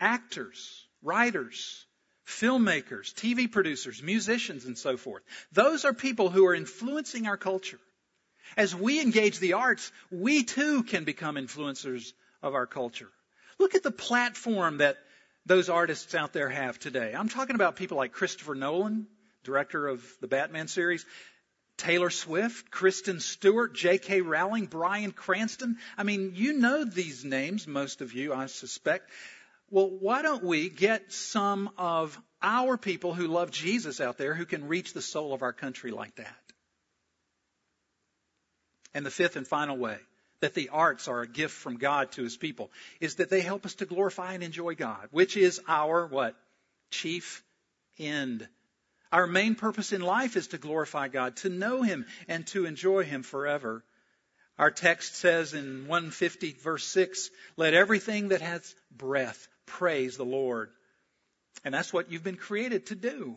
actors, 0.00 0.86
writers, 1.02 1.86
filmmakers, 2.26 3.12
TV 3.12 3.50
producers, 3.50 4.02
musicians, 4.02 4.64
and 4.64 4.78
so 4.78 4.96
forth. 4.96 5.22
Those 5.52 5.84
are 5.84 5.92
people 5.92 6.30
who 6.30 6.46
are 6.46 6.54
influencing 6.54 7.26
our 7.26 7.36
culture. 7.36 7.80
As 8.56 8.74
we 8.74 9.00
engage 9.00 9.38
the 9.38 9.54
arts, 9.54 9.90
we 10.10 10.44
too 10.44 10.84
can 10.84 11.04
become 11.04 11.36
influencers 11.36 12.12
of 12.42 12.54
our 12.54 12.66
culture. 12.66 13.10
Look 13.58 13.74
at 13.74 13.82
the 13.82 13.90
platform 13.90 14.78
that 14.78 14.96
those 15.46 15.68
artists 15.68 16.14
out 16.14 16.32
there 16.32 16.48
have 16.48 16.78
today. 16.78 17.14
I'm 17.16 17.28
talking 17.28 17.56
about 17.56 17.76
people 17.76 17.96
like 17.96 18.12
Christopher 18.12 18.54
Nolan, 18.54 19.06
director 19.42 19.86
of 19.86 20.02
the 20.20 20.28
Batman 20.28 20.68
series, 20.68 21.04
Taylor 21.76 22.10
Swift, 22.10 22.70
Kristen 22.70 23.20
Stewart, 23.20 23.74
J.K. 23.74 24.20
Rowling, 24.20 24.66
Bryan 24.66 25.12
Cranston. 25.12 25.76
I 25.98 26.02
mean, 26.02 26.32
you 26.34 26.52
know 26.52 26.84
these 26.84 27.24
names, 27.24 27.66
most 27.66 28.00
of 28.00 28.12
you, 28.12 28.32
I 28.32 28.46
suspect 28.46 29.10
well, 29.74 29.90
why 29.90 30.22
don't 30.22 30.44
we 30.44 30.68
get 30.68 31.12
some 31.12 31.70
of 31.78 32.16
our 32.40 32.76
people 32.76 33.12
who 33.14 33.26
love 33.26 33.50
Jesus 33.50 34.00
out 34.00 34.18
there 34.18 34.32
who 34.32 34.46
can 34.46 34.68
reach 34.68 34.92
the 34.92 35.02
soul 35.02 35.32
of 35.32 35.42
our 35.42 35.52
country 35.52 35.90
like 35.90 36.14
that? 36.14 36.36
And 38.94 39.04
the 39.04 39.10
fifth 39.10 39.34
and 39.34 39.46
final 39.46 39.76
way 39.76 39.98
that 40.40 40.54
the 40.54 40.68
arts 40.68 41.08
are 41.08 41.22
a 41.22 41.26
gift 41.26 41.54
from 41.54 41.78
God 41.78 42.12
to 42.12 42.22
his 42.22 42.36
people 42.36 42.70
is 43.00 43.16
that 43.16 43.30
they 43.30 43.40
help 43.40 43.66
us 43.66 43.74
to 43.76 43.86
glorify 43.86 44.34
and 44.34 44.44
enjoy 44.44 44.74
God, 44.74 45.08
which 45.10 45.36
is 45.36 45.60
our 45.66 46.06
what? 46.06 46.36
Chief 46.90 47.42
end. 47.98 48.46
Our 49.14 49.28
main 49.28 49.54
purpose 49.54 49.92
in 49.92 50.00
life 50.00 50.36
is 50.36 50.48
to 50.48 50.58
glorify 50.58 51.06
God, 51.06 51.36
to 51.36 51.48
know 51.48 51.82
him 51.82 52.04
and 52.26 52.44
to 52.48 52.66
enjoy 52.66 53.04
him 53.04 53.22
forever. 53.22 53.84
Our 54.58 54.72
text 54.72 55.14
says 55.14 55.54
in 55.54 55.86
150 55.86 56.50
verse 56.54 56.84
6, 56.88 57.30
let 57.56 57.74
everything 57.74 58.30
that 58.30 58.40
has 58.40 58.74
breath 58.90 59.46
praise 59.66 60.16
the 60.16 60.24
Lord. 60.24 60.70
And 61.64 61.72
that's 61.72 61.92
what 61.92 62.10
you've 62.10 62.24
been 62.24 62.34
created 62.34 62.86
to 62.86 62.96
do. 62.96 63.36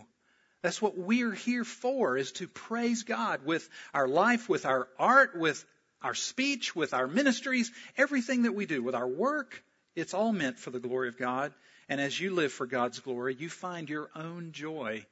That's 0.64 0.82
what 0.82 0.98
we're 0.98 1.32
here 1.32 1.64
for, 1.64 2.18
is 2.18 2.32
to 2.34 2.48
praise 2.48 3.04
God 3.04 3.46
with 3.46 3.70
our 3.94 4.08
life, 4.08 4.50
with 4.50 4.66
our 4.66 4.88
art, 4.98 5.38
with 5.38 5.64
our 6.02 6.16
speech, 6.16 6.76
with 6.76 6.96
our 6.96 7.06
ministries, 7.06 7.72
everything 7.98 8.42
that 8.44 8.56
we 8.56 8.66
do, 8.66 8.82
with 8.82 8.96
our 8.96 9.08
work. 9.08 9.64
It's 9.96 10.16
all 10.16 10.34
meant 10.34 10.58
for 10.58 10.72
the 10.72 10.80
glory 10.80 11.10
of 11.10 11.20
God. 11.20 11.54
And 11.88 12.02
as 12.02 12.20
you 12.20 12.34
live 12.34 12.52
for 12.52 12.66
God's 12.66 13.00
glory, 13.00 13.36
you 13.36 13.48
find 13.48 13.88
your 13.88 14.10
own 14.16 14.54
joy 14.54 15.06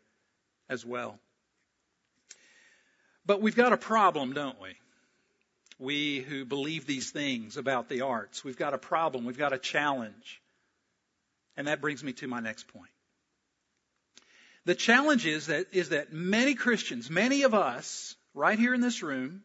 as 0.69 0.85
well. 0.85 1.19
But 3.25 3.41
we've 3.41 3.55
got 3.55 3.73
a 3.73 3.77
problem, 3.77 4.33
don't 4.33 4.59
we? 4.61 4.75
We 5.77 6.19
who 6.19 6.45
believe 6.45 6.85
these 6.85 7.11
things 7.11 7.57
about 7.57 7.89
the 7.89 8.01
arts, 8.01 8.43
we've 8.43 8.57
got 8.57 8.73
a 8.73 8.77
problem, 8.77 9.25
we've 9.25 9.37
got 9.37 9.53
a 9.53 9.57
challenge. 9.57 10.41
And 11.57 11.67
that 11.67 11.81
brings 11.81 12.03
me 12.03 12.13
to 12.13 12.27
my 12.27 12.39
next 12.39 12.67
point. 12.67 12.89
The 14.65 14.75
challenge 14.75 15.25
is 15.25 15.47
that, 15.47 15.67
is 15.73 15.89
that 15.89 16.13
many 16.13 16.55
Christians, 16.55 17.09
many 17.09 17.43
of 17.43 17.53
us, 17.53 18.15
right 18.33 18.57
here 18.57 18.73
in 18.73 18.81
this 18.81 19.03
room, 19.03 19.43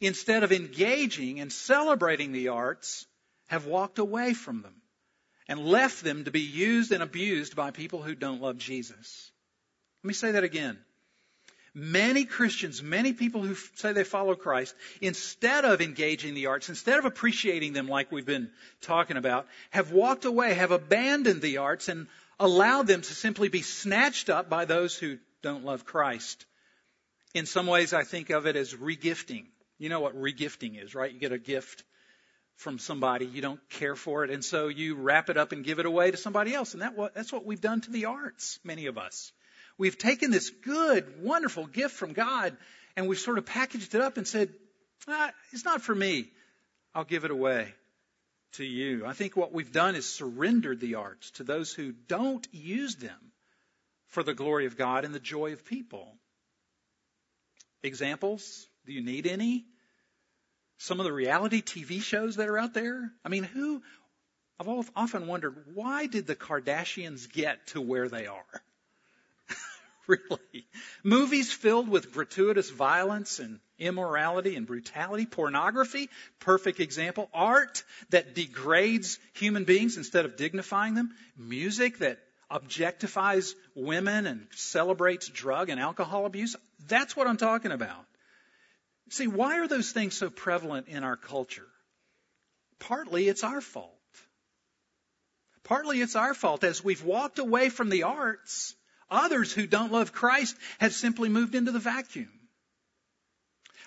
instead 0.00 0.42
of 0.42 0.52
engaging 0.52 1.40
and 1.40 1.52
celebrating 1.52 2.32
the 2.32 2.48
arts, 2.48 3.06
have 3.46 3.66
walked 3.66 3.98
away 3.98 4.34
from 4.34 4.62
them. 4.62 4.74
and 5.48 5.60
left 5.60 6.02
them 6.02 6.24
to 6.24 6.30
be 6.30 6.40
used 6.40 6.92
and 6.92 7.02
abused 7.02 7.54
by 7.54 7.70
people 7.70 8.02
who 8.02 8.14
don't 8.14 8.40
love 8.40 8.58
Jesus. 8.58 9.30
Let 10.02 10.08
me 10.08 10.14
say 10.14 10.32
that 10.32 10.44
again. 10.44 10.78
Many 11.74 12.24
Christians, 12.24 12.82
many 12.82 13.12
people 13.12 13.42
who 13.42 13.54
say 13.74 13.92
they 13.92 14.02
follow 14.02 14.34
Christ, 14.34 14.74
instead 15.02 15.66
of 15.66 15.82
engaging 15.82 16.32
the 16.32 16.46
arts, 16.46 16.70
instead 16.70 16.98
of 16.98 17.04
appreciating 17.04 17.74
them 17.74 17.86
like 17.86 18.10
we've 18.10 18.24
been 18.24 18.50
talking 18.80 19.18
about, 19.18 19.46
have 19.70 19.92
walked 19.92 20.24
away, 20.24 20.54
have 20.54 20.70
abandoned 20.70 21.42
the 21.42 21.58
arts 21.58 21.90
and 21.90 22.06
allowed 22.40 22.86
them 22.86 23.02
to 23.02 23.14
simply 23.14 23.48
be 23.48 23.60
snatched 23.60 24.30
up 24.30 24.48
by 24.48 24.64
those 24.64 24.96
who 24.96 25.18
don't 25.42 25.66
love 25.66 25.84
Christ. 25.84 26.46
In 27.34 27.44
some 27.44 27.66
ways, 27.66 27.92
I 27.92 28.04
think 28.04 28.30
of 28.30 28.46
it 28.46 28.56
as 28.56 28.72
regifting. 28.72 29.44
You 29.78 29.90
know 29.90 30.00
what 30.00 30.16
regifting 30.16 30.82
is, 30.82 30.94
right? 30.94 31.12
You 31.12 31.20
get 31.20 31.32
a 31.32 31.38
gift 31.38 31.84
from 32.54 32.78
somebody, 32.78 33.26
you 33.26 33.42
don't 33.42 33.60
care 33.68 33.94
for 33.94 34.24
it, 34.24 34.30
and 34.30 34.42
so 34.42 34.68
you 34.68 34.94
wrap 34.94 35.28
it 35.28 35.36
up 35.36 35.52
and 35.52 35.62
give 35.62 35.78
it 35.78 35.84
away 35.84 36.10
to 36.10 36.16
somebody 36.16 36.54
else. 36.54 36.72
And 36.72 36.80
that, 36.80 36.94
that's 37.14 37.30
what 37.30 37.44
we've 37.44 37.60
done 37.60 37.82
to 37.82 37.90
the 37.90 38.06
arts, 38.06 38.58
many 38.64 38.86
of 38.86 38.96
us. 38.96 39.30
We've 39.78 39.98
taken 39.98 40.30
this 40.30 40.50
good, 40.50 41.22
wonderful 41.22 41.66
gift 41.66 41.94
from 41.94 42.12
God 42.12 42.56
and 42.96 43.08
we've 43.08 43.18
sort 43.18 43.38
of 43.38 43.46
packaged 43.46 43.94
it 43.94 44.00
up 44.00 44.16
and 44.16 44.26
said, 44.26 44.50
ah, 45.06 45.30
it's 45.52 45.64
not 45.64 45.82
for 45.82 45.94
me. 45.94 46.30
I'll 46.94 47.04
give 47.04 47.24
it 47.24 47.30
away 47.30 47.74
to 48.52 48.64
you. 48.64 49.04
I 49.04 49.12
think 49.12 49.36
what 49.36 49.52
we've 49.52 49.72
done 49.72 49.94
is 49.94 50.06
surrendered 50.08 50.80
the 50.80 50.94
arts 50.94 51.30
to 51.32 51.44
those 51.44 51.72
who 51.72 51.92
don't 51.92 52.46
use 52.52 52.96
them 52.96 53.32
for 54.08 54.22
the 54.22 54.34
glory 54.34 54.66
of 54.66 54.78
God 54.78 55.04
and 55.04 55.14
the 55.14 55.20
joy 55.20 55.52
of 55.52 55.66
people. 55.66 56.10
Examples? 57.82 58.66
Do 58.86 58.92
you 58.92 59.02
need 59.02 59.26
any? 59.26 59.66
Some 60.78 61.00
of 61.00 61.04
the 61.04 61.12
reality 61.12 61.62
TV 61.62 62.02
shows 62.02 62.36
that 62.36 62.48
are 62.48 62.58
out 62.58 62.72
there? 62.72 63.10
I 63.24 63.28
mean, 63.28 63.44
who? 63.44 63.82
I've 64.58 64.90
often 64.96 65.26
wondered 65.26 65.54
why 65.74 66.06
did 66.06 66.26
the 66.26 66.36
Kardashians 66.36 67.30
get 67.30 67.66
to 67.68 67.80
where 67.80 68.08
they 68.08 68.26
are? 68.26 68.62
really. 70.08 70.66
Movies 71.02 71.52
filled 71.52 71.88
with 71.88 72.12
gratuitous 72.12 72.70
violence 72.70 73.38
and 73.38 73.60
immorality 73.78 74.56
and 74.56 74.66
brutality, 74.66 75.26
pornography, 75.26 76.08
perfect 76.40 76.80
example, 76.80 77.28
art 77.34 77.82
that 78.10 78.34
degrades 78.34 79.18
human 79.34 79.64
beings 79.64 79.96
instead 79.96 80.24
of 80.24 80.36
dignifying 80.36 80.94
them, 80.94 81.14
music 81.36 81.98
that 81.98 82.18
objectifies 82.50 83.54
women 83.74 84.26
and 84.26 84.46
celebrates 84.52 85.28
drug 85.28 85.68
and 85.68 85.80
alcohol 85.80 86.26
abuse. 86.26 86.54
That's 86.86 87.16
what 87.16 87.26
I'm 87.26 87.36
talking 87.36 87.72
about. 87.72 88.06
See, 89.10 89.26
why 89.26 89.58
are 89.58 89.68
those 89.68 89.92
things 89.92 90.14
so 90.14 90.30
prevalent 90.30 90.88
in 90.88 91.04
our 91.04 91.16
culture? 91.16 91.66
Partly 92.78 93.28
it's 93.28 93.44
our 93.44 93.60
fault. 93.60 93.92
Partly 95.64 96.00
it's 96.00 96.14
our 96.14 96.34
fault 96.34 96.62
as 96.62 96.84
we've 96.84 97.02
walked 97.02 97.40
away 97.40 97.70
from 97.70 97.88
the 97.88 98.04
arts 98.04 98.75
Others 99.10 99.52
who 99.52 99.66
don't 99.66 99.92
love 99.92 100.12
Christ 100.12 100.56
have 100.78 100.92
simply 100.92 101.28
moved 101.28 101.54
into 101.54 101.72
the 101.72 101.78
vacuum. 101.78 102.30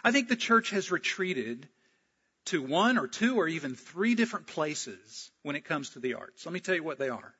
I 0.03 0.11
think 0.11 0.29
the 0.29 0.35
church 0.35 0.69
has 0.69 0.91
retreated 0.91 1.67
to 2.45 2.61
one 2.61 2.97
or 2.97 3.07
two 3.07 3.35
or 3.35 3.47
even 3.47 3.75
three 3.75 4.15
different 4.15 4.47
places 4.47 5.31
when 5.43 5.55
it 5.55 5.65
comes 5.65 5.91
to 5.91 5.99
the 5.99 6.15
arts. 6.15 6.45
Let 6.45 6.53
me 6.53 6.59
tell 6.59 6.75
you 6.75 6.83
what 6.83 6.99
they 6.99 7.09
are. 7.09 7.35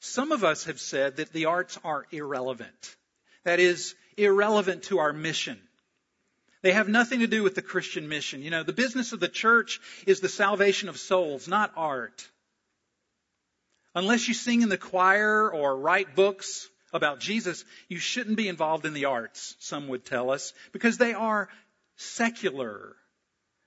Some 0.00 0.32
of 0.32 0.44
us 0.44 0.64
have 0.64 0.80
said 0.80 1.16
that 1.16 1.32
the 1.32 1.46
arts 1.46 1.78
are 1.84 2.06
irrelevant. 2.10 2.96
That 3.44 3.60
is, 3.60 3.94
irrelevant 4.16 4.84
to 4.84 4.98
our 4.98 5.12
mission. 5.12 5.60
They 6.62 6.72
have 6.72 6.88
nothing 6.88 7.20
to 7.20 7.26
do 7.26 7.42
with 7.42 7.54
the 7.54 7.62
Christian 7.62 8.08
mission. 8.08 8.42
You 8.42 8.50
know, 8.50 8.62
the 8.62 8.72
business 8.72 9.12
of 9.12 9.20
the 9.20 9.28
church 9.28 9.80
is 10.06 10.20
the 10.20 10.28
salvation 10.28 10.88
of 10.88 10.98
souls, 10.98 11.48
not 11.48 11.72
art. 11.76 12.28
Unless 13.94 14.28
you 14.28 14.34
sing 14.34 14.62
in 14.62 14.68
the 14.68 14.78
choir 14.78 15.50
or 15.50 15.76
write 15.76 16.14
books 16.14 16.68
about 16.92 17.20
Jesus, 17.20 17.64
you 17.88 17.98
shouldn't 17.98 18.36
be 18.36 18.48
involved 18.48 18.86
in 18.86 18.94
the 18.94 19.06
arts, 19.06 19.56
some 19.58 19.88
would 19.88 20.04
tell 20.04 20.30
us, 20.30 20.52
because 20.72 20.98
they 20.98 21.12
are 21.12 21.48
secular. 21.96 22.96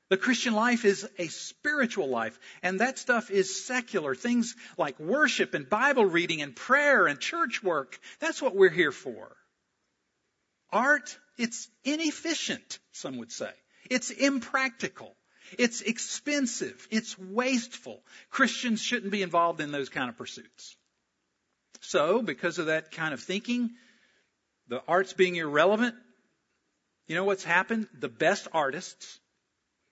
The 0.09 0.17
Christian 0.17 0.53
life 0.53 0.86
is 0.86 1.07
a 1.17 1.27
spiritual 1.27 2.07
life, 2.07 2.38
and 2.62 2.79
that 2.79 2.99
stuff 2.99 3.31
is 3.31 3.65
secular. 3.65 4.15
Things 4.15 4.55
like 4.77 4.99
worship 4.99 5.53
and 5.53 5.69
Bible 5.69 6.05
reading 6.05 6.41
and 6.41 6.55
prayer 6.55 7.07
and 7.07 7.19
church 7.19 7.63
work, 7.63 7.99
that's 8.19 8.41
what 8.41 8.55
we're 8.55 8.69
here 8.69 8.91
for. 8.91 9.36
Art, 10.71 11.17
it's 11.38 11.69
inefficient, 11.83 12.79
some 12.91 13.17
would 13.17 13.31
say. 13.31 13.51
It's 13.89 14.09
impractical. 14.09 15.15
It's 15.58 15.82
expensive. 15.82 16.88
It's 16.92 17.18
wasteful. 17.18 18.02
Christians 18.30 18.82
shouldn't 18.82 19.12
be 19.12 19.22
involved 19.22 19.62
in 19.62 19.72
those 19.72 19.89
kind 19.89 20.10
of 20.10 20.18
pursuits. 20.18 20.76
So, 21.82 22.22
because 22.22 22.60
of 22.60 22.68
that 22.68 22.92
kind 22.92 23.13
of 23.13 23.22
thinking, 23.22 23.72
the 24.68 24.82
arts 24.88 25.13
being 25.13 25.36
irrelevant, 25.36 25.96
you 27.08 27.16
know 27.16 27.26
what's 27.26 27.44
happened? 27.44 27.88
The 28.00 28.10
best 28.10 28.48
artists, 28.54 29.20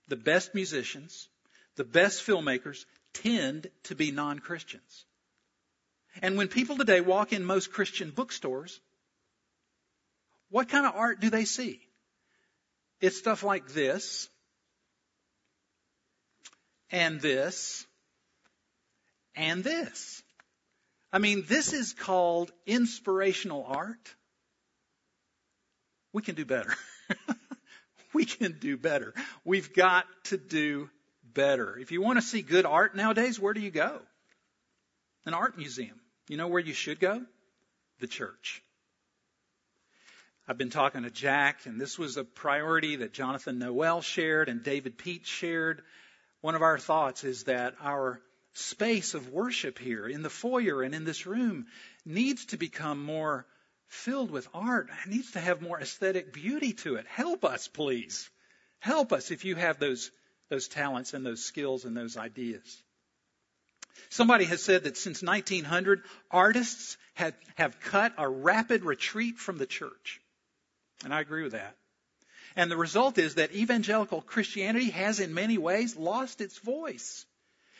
the 0.08 0.16
best 0.16 0.56
musicians, 0.56 1.28
the 1.76 1.84
best 1.84 2.26
filmmakers 2.26 2.86
tend 3.14 3.68
to 3.84 3.96
be 3.96 4.12
non-Christians. 4.12 5.06
And 6.22 6.38
when 6.38 6.48
people 6.48 6.78
today 6.78 7.02
walk 7.02 7.34
in 7.34 7.44
most 7.44 7.72
Christian 7.72 8.12
bookstores, 8.12 8.80
what 10.50 10.70
kind 10.70 10.86
of 10.86 10.96
art 10.96 11.20
do 11.20 11.30
they 11.30 11.46
see? 11.46 11.80
It's 13.00 13.18
stuff 13.18 13.44
like 13.44 13.70
this, 13.70 14.30
and 16.92 17.22
this 17.22 17.86
and 19.36 19.64
this. 19.64 20.22
I 21.14 21.20
mean, 21.20 21.44
this 21.48 21.74
is 21.74 21.94
called 21.94 22.52
inspirational 22.66 23.66
art. 23.68 24.16
We 26.14 26.22
can 26.22 26.36
do 26.36 26.46
better. 26.46 26.74
we 28.14 28.26
can 28.26 28.58
do 28.60 28.78
better. 28.78 29.14
We've 29.44 29.74
got 29.74 30.06
to 30.26 30.38
do 30.38 30.90
better. 31.34 31.78
If 31.78 31.92
you 31.92 32.02
want 32.02 32.18
to 32.18 32.22
see 32.22 32.42
good 32.42 32.66
art 32.66 32.96
nowadays, 32.96 33.40
where 33.40 33.54
do 33.54 33.62
you 33.62 33.72
go? 33.72 34.00
An 35.26 35.34
art 35.34 35.58
museum. 35.58 36.00
You 36.28 36.38
know 36.38 36.48
where 36.48 36.62
you 36.62 36.74
should 36.74 37.00
go? 37.00 37.22
The 38.00 38.08
church. 38.08 38.64
I've 40.48 40.58
been 40.58 40.70
talking 40.70 41.04
to 41.04 41.12
Jack, 41.12 41.66
and 41.66 41.80
this 41.80 41.98
was 42.00 42.18
a 42.18 42.24
priority 42.24 42.98
that 42.98 43.14
Jonathan 43.14 43.60
Noel 43.60 44.02
shared 44.02 44.50
and 44.50 44.64
David 44.64 44.98
Pete 44.98 45.26
shared 45.26 45.82
one 46.42 46.56
of 46.56 46.62
our 46.62 46.78
thoughts 46.78 47.24
is 47.24 47.46
that 47.46 47.76
our 47.82 48.22
space 48.54 49.14
of 49.14 49.30
worship 49.30 49.80
here 49.80 50.08
in 50.08 50.24
the 50.24 50.30
foyer 50.30 50.82
and 50.82 50.94
in 50.94 51.06
this 51.06 51.26
room 51.26 51.68
needs 52.06 52.46
to 52.48 52.58
become 52.58 53.04
more 53.04 53.46
filled 53.88 54.32
with 54.32 54.48
art. 54.54 54.90
It 55.06 55.10
needs 55.10 55.32
to 55.32 55.40
have 55.40 55.62
more 55.62 55.80
aesthetic 55.80 56.34
beauty 56.34 56.74
to 56.74 56.96
it. 56.96 57.06
Help 57.08 57.46
us, 57.46 57.68
please. 57.68 58.30
Help 58.80 59.14
us 59.14 59.32
if 59.32 59.46
you 59.46 59.56
have 59.56 59.80
those, 59.80 60.12
those 60.50 60.68
talents 60.68 61.14
and 61.14 61.26
those 61.26 61.44
skills 61.44 61.86
and 61.86 61.96
those 61.96 62.18
ideas. 62.18 62.84
Somebody 64.10 64.46
has 64.46 64.64
said 64.64 64.84
that 64.84 64.98
since 64.98 65.22
1900, 65.22 66.04
artists 66.30 66.98
have, 67.16 67.36
have 67.56 67.80
cut 67.80 68.14
a 68.18 68.28
rapid 68.28 68.84
retreat 68.84 69.38
from 69.38 69.58
the 69.58 69.66
church. 69.66 70.22
And 71.04 71.14
I 71.14 71.22
agree 71.22 71.44
with 71.44 71.54
that. 71.54 71.76
And 72.56 72.70
the 72.70 72.78
result 72.78 73.18
is 73.18 73.36
that 73.36 73.54
evangelical 73.54 74.22
Christianity 74.22 74.90
has 74.90 75.20
in 75.20 75.34
many 75.34 75.58
ways 75.58 75.96
lost 75.96 76.42
its 76.42 76.58
voice. 76.58 77.26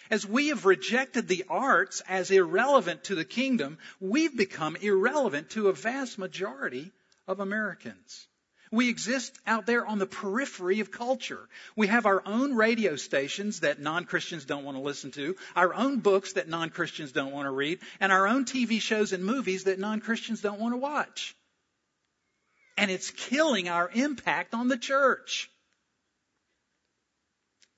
As 0.10 0.26
we 0.26 0.50
have 0.50 0.66
rejected 0.66 1.28
the 1.28 1.46
arts 1.50 2.02
as 2.08 2.32
irrelevant 2.32 3.06
to 3.06 3.16
the 3.16 3.26
kingdom, 3.26 3.78
we've 4.00 4.36
become 4.36 4.76
irrelevant 4.76 5.52
to 5.52 5.70
a 5.70 5.74
vast 5.74 6.18
majority 6.18 6.92
of 7.28 7.40
Americans. 7.40 8.28
We 8.72 8.88
exist 8.88 9.38
out 9.46 9.66
there 9.66 9.86
on 9.86 10.00
the 10.00 10.06
periphery 10.06 10.80
of 10.80 10.92
culture. 10.92 11.50
We 11.76 11.88
have 11.88 12.06
our 12.06 12.24
own 12.26 12.56
radio 12.56 12.96
stations 12.96 13.62
that 13.62 13.82
non-Christians 13.82 14.46
don't 14.46 14.64
want 14.64 14.78
to 14.78 14.82
listen 14.82 15.12
to, 15.12 15.36
our 15.58 15.74
own 15.74 16.00
books 16.00 16.34
that 16.34 16.48
non-Christians 16.48 17.12
don't 17.12 17.34
want 17.34 17.48
to 17.48 17.52
read, 17.52 17.80
and 18.00 18.14
our 18.14 18.28
own 18.28 18.46
TV 18.46 18.80
shows 18.80 19.12
and 19.12 19.26
movies 19.26 19.66
that 19.66 19.80
non-Christians 19.80 20.42
don't 20.42 20.60
want 20.60 20.74
to 20.74 20.78
watch 20.78 21.36
and 22.78 22.90
it's 22.90 23.12
killing 23.12 23.70
our 23.70 23.90
impact 23.94 24.54
on 24.54 24.68
the 24.68 24.78
church. 24.78 25.50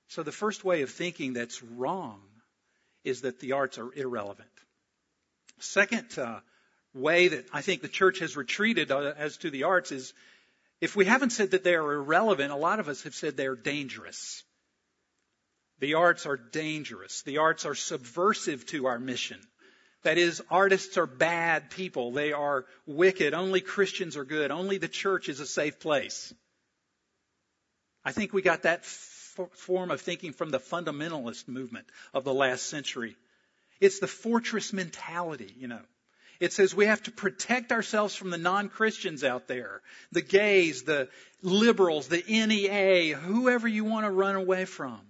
So 0.08 0.22
the 0.22 0.32
first 0.32 0.64
way 0.64 0.82
of 0.82 0.90
thinking 0.90 1.32
that's 1.32 1.62
wrong 1.62 2.20
is 3.02 3.22
that 3.22 3.40
the 3.40 3.52
arts 3.52 3.78
are 3.78 3.92
irrelevant. 3.94 4.48
Second 5.58 6.18
uh, 6.18 6.40
way 6.94 7.28
that 7.28 7.46
I 7.52 7.62
think 7.62 7.82
the 7.82 7.88
church 7.88 8.20
has 8.20 8.36
retreated 8.36 8.90
uh, 8.90 9.12
as 9.16 9.36
to 9.38 9.50
the 9.50 9.64
arts 9.64 9.92
is 9.92 10.14
if 10.80 10.96
we 10.96 11.04
haven't 11.04 11.30
said 11.30 11.52
that 11.52 11.64
they 11.64 11.74
are 11.74 11.92
irrelevant, 11.92 12.52
a 12.52 12.56
lot 12.56 12.80
of 12.80 12.88
us 12.88 13.02
have 13.02 13.14
said 13.14 13.36
they're 13.36 13.56
dangerous. 13.56 14.44
The 15.80 15.94
arts 15.94 16.26
are 16.26 16.36
dangerous. 16.36 17.22
The 17.22 17.38
arts 17.38 17.66
are 17.66 17.74
subversive 17.74 18.64
to 18.66 18.86
our 18.86 18.98
mission. 18.98 19.40
That 20.04 20.18
is, 20.18 20.42
artists 20.50 20.96
are 20.96 21.06
bad 21.06 21.70
people. 21.70 22.12
They 22.12 22.32
are 22.32 22.66
wicked. 22.86 23.34
Only 23.34 23.60
Christians 23.60 24.16
are 24.16 24.24
good. 24.24 24.50
Only 24.50 24.78
the 24.78 24.88
church 24.88 25.28
is 25.28 25.40
a 25.40 25.46
safe 25.46 25.80
place. 25.80 26.32
I 28.04 28.12
think 28.12 28.32
we 28.32 28.42
got 28.42 28.62
that 28.62 28.84
form 28.84 29.90
of 29.90 30.00
thinking 30.00 30.32
from 30.32 30.50
the 30.50 30.60
fundamentalist 30.60 31.48
movement 31.48 31.86
of 32.12 32.24
the 32.24 32.34
last 32.34 32.66
century. 32.66 33.16
It's 33.80 33.98
the 33.98 34.06
fortress 34.06 34.72
mentality, 34.72 35.52
you 35.58 35.68
know. 35.68 35.80
It 36.38 36.52
says 36.52 36.74
we 36.74 36.86
have 36.86 37.02
to 37.04 37.10
protect 37.10 37.72
ourselves 37.72 38.14
from 38.14 38.30
the 38.30 38.38
non-Christians 38.38 39.24
out 39.24 39.48
there, 39.48 39.80
the 40.12 40.20
gays, 40.20 40.82
the 40.82 41.08
liberals, 41.42 42.08
the 42.08 42.22
NEA, 42.28 43.16
whoever 43.16 43.66
you 43.66 43.84
want 43.84 44.04
to 44.04 44.10
run 44.10 44.36
away 44.36 44.64
from. 44.66 45.00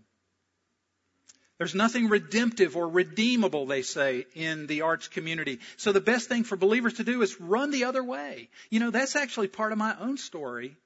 There's 1.65 1.75
nothing 1.75 2.11
redemptive 2.11 2.77
or 2.77 2.87
redeemable, 2.87 3.65
they 3.65 3.81
say, 3.81 4.27
in 4.35 4.67
the 4.67 4.83
arts 4.83 5.09
community. 5.09 5.61
So 5.79 5.93
the 5.93 6.01
best 6.03 6.29
thing 6.29 6.45
for 6.45 6.57
believers 6.57 6.93
to 6.95 7.05
do 7.05 7.23
is 7.23 7.41
run 7.41 7.71
the 7.71 7.85
other 7.85 8.05
way. 8.05 8.51
You 8.69 8.81
know, 8.81 8.91
that's 8.91 9.17
actually 9.17 9.49
part 9.49 9.73
of 9.73 9.79
my 9.79 9.97
own 9.99 10.19
story. 10.19 10.77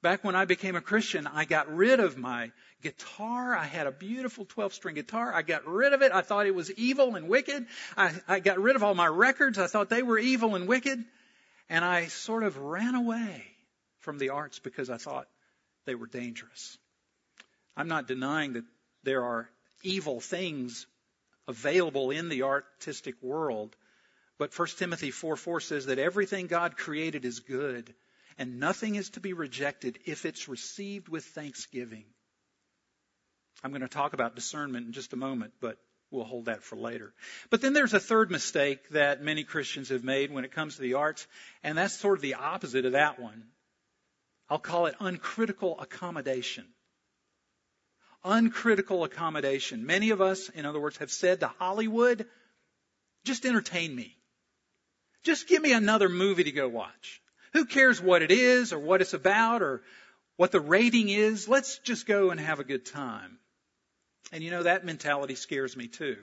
Back 0.00 0.22
when 0.22 0.36
I 0.36 0.44
became 0.44 0.76
a 0.76 0.80
Christian, 0.80 1.26
I 1.26 1.44
got 1.44 1.74
rid 1.74 1.98
of 1.98 2.16
my 2.16 2.52
guitar. 2.82 3.56
I 3.56 3.64
had 3.64 3.88
a 3.88 3.90
beautiful 3.90 4.44
12 4.44 4.74
string 4.74 4.94
guitar. 4.94 5.34
I 5.34 5.42
got 5.42 5.66
rid 5.66 5.92
of 5.92 6.02
it. 6.02 6.12
I 6.12 6.20
thought 6.20 6.46
it 6.46 6.54
was 6.54 6.70
evil 6.70 7.16
and 7.16 7.28
wicked. 7.28 7.66
I, 7.96 8.12
I 8.28 8.38
got 8.38 8.60
rid 8.60 8.76
of 8.76 8.84
all 8.84 8.94
my 8.94 9.08
records. 9.08 9.58
I 9.58 9.66
thought 9.66 9.90
they 9.90 10.04
were 10.04 10.20
evil 10.20 10.54
and 10.54 10.68
wicked. 10.68 11.04
And 11.68 11.84
I 11.84 12.06
sort 12.06 12.44
of 12.44 12.56
ran 12.58 12.94
away 12.94 13.42
from 13.98 14.18
the 14.18 14.28
arts 14.28 14.60
because 14.60 14.88
I 14.88 14.98
thought 14.98 15.26
they 15.84 15.96
were 15.96 16.06
dangerous. 16.06 16.78
I'm 17.76 17.88
not 17.88 18.06
denying 18.06 18.52
that 18.52 18.64
there 19.02 19.24
are 19.24 19.50
evil 19.82 20.20
things 20.20 20.86
available 21.48 22.10
in 22.10 22.28
the 22.28 22.42
artistic 22.42 23.14
world. 23.22 23.76
But 24.38 24.56
1 24.58 24.68
Timothy 24.78 25.10
4 25.10 25.36
4 25.36 25.60
says 25.60 25.86
that 25.86 25.98
everything 25.98 26.46
God 26.46 26.76
created 26.76 27.24
is 27.24 27.40
good 27.40 27.94
and 28.38 28.58
nothing 28.58 28.94
is 28.94 29.10
to 29.10 29.20
be 29.20 29.32
rejected 29.32 29.98
if 30.04 30.24
it's 30.24 30.48
received 30.48 31.08
with 31.08 31.24
thanksgiving. 31.24 32.04
I'm 33.62 33.70
going 33.70 33.82
to 33.82 33.88
talk 33.88 34.12
about 34.12 34.34
discernment 34.34 34.86
in 34.86 34.92
just 34.92 35.12
a 35.12 35.16
moment, 35.16 35.52
but 35.60 35.78
we'll 36.10 36.24
hold 36.24 36.46
that 36.46 36.62
for 36.62 36.76
later. 36.76 37.12
But 37.50 37.60
then 37.60 37.72
there's 37.72 37.94
a 37.94 38.00
third 38.00 38.30
mistake 38.30 38.88
that 38.90 39.22
many 39.22 39.44
Christians 39.44 39.90
have 39.90 40.02
made 40.02 40.32
when 40.32 40.44
it 40.44 40.52
comes 40.52 40.76
to 40.76 40.82
the 40.82 40.94
arts, 40.94 41.26
and 41.62 41.78
that's 41.78 41.94
sort 41.94 42.18
of 42.18 42.22
the 42.22 42.34
opposite 42.34 42.84
of 42.84 42.92
that 42.92 43.20
one. 43.20 43.44
I'll 44.48 44.58
call 44.58 44.86
it 44.86 44.96
uncritical 44.98 45.78
accommodation. 45.80 46.66
Uncritical 48.24 49.04
accommodation. 49.04 49.86
Many 49.86 50.10
of 50.10 50.20
us, 50.20 50.48
in 50.48 50.64
other 50.64 50.80
words, 50.80 50.98
have 50.98 51.10
said 51.10 51.40
to 51.40 51.48
Hollywood, 51.58 52.26
just 53.24 53.44
entertain 53.44 53.94
me. 53.94 54.16
Just 55.24 55.48
give 55.48 55.62
me 55.62 55.72
another 55.72 56.08
movie 56.08 56.44
to 56.44 56.52
go 56.52 56.68
watch. 56.68 57.20
Who 57.52 57.64
cares 57.64 58.00
what 58.00 58.22
it 58.22 58.30
is 58.30 58.72
or 58.72 58.78
what 58.78 59.00
it's 59.00 59.14
about 59.14 59.62
or 59.62 59.82
what 60.36 60.52
the 60.52 60.60
rating 60.60 61.08
is? 61.08 61.48
Let's 61.48 61.78
just 61.78 62.06
go 62.06 62.30
and 62.30 62.40
have 62.40 62.60
a 62.60 62.64
good 62.64 62.86
time. 62.86 63.38
And 64.32 64.42
you 64.42 64.50
know, 64.50 64.62
that 64.62 64.84
mentality 64.84 65.34
scares 65.34 65.76
me 65.76 65.88
too. 65.88 66.16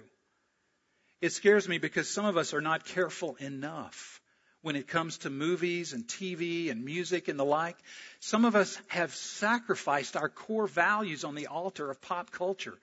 It 1.22 1.34
scares 1.34 1.68
me 1.68 1.78
because 1.78 2.10
some 2.10 2.26
of 2.26 2.38
us 2.38 2.54
are 2.54 2.62
not 2.62 2.86
careful 2.86 3.36
enough 3.40 4.19
when 4.62 4.76
it 4.76 4.88
comes 4.88 5.20
to 5.20 5.30
movies 5.30 5.94
and 5.94 6.06
TV 6.06 6.70
and 6.70 6.84
music 6.84 7.28
and 7.28 7.40
the 7.40 7.46
like. 7.46 7.78
Some 8.20 8.46
of 8.46 8.56
us 8.56 8.80
have 8.88 9.14
sacrificed 9.14 10.18
our 10.18 10.30
core 10.30 10.68
values 10.68 11.24
on 11.24 11.36
the 11.36 11.48
altar 11.48 11.90
of 11.90 12.02
pop 12.02 12.32
culture. 12.32 12.78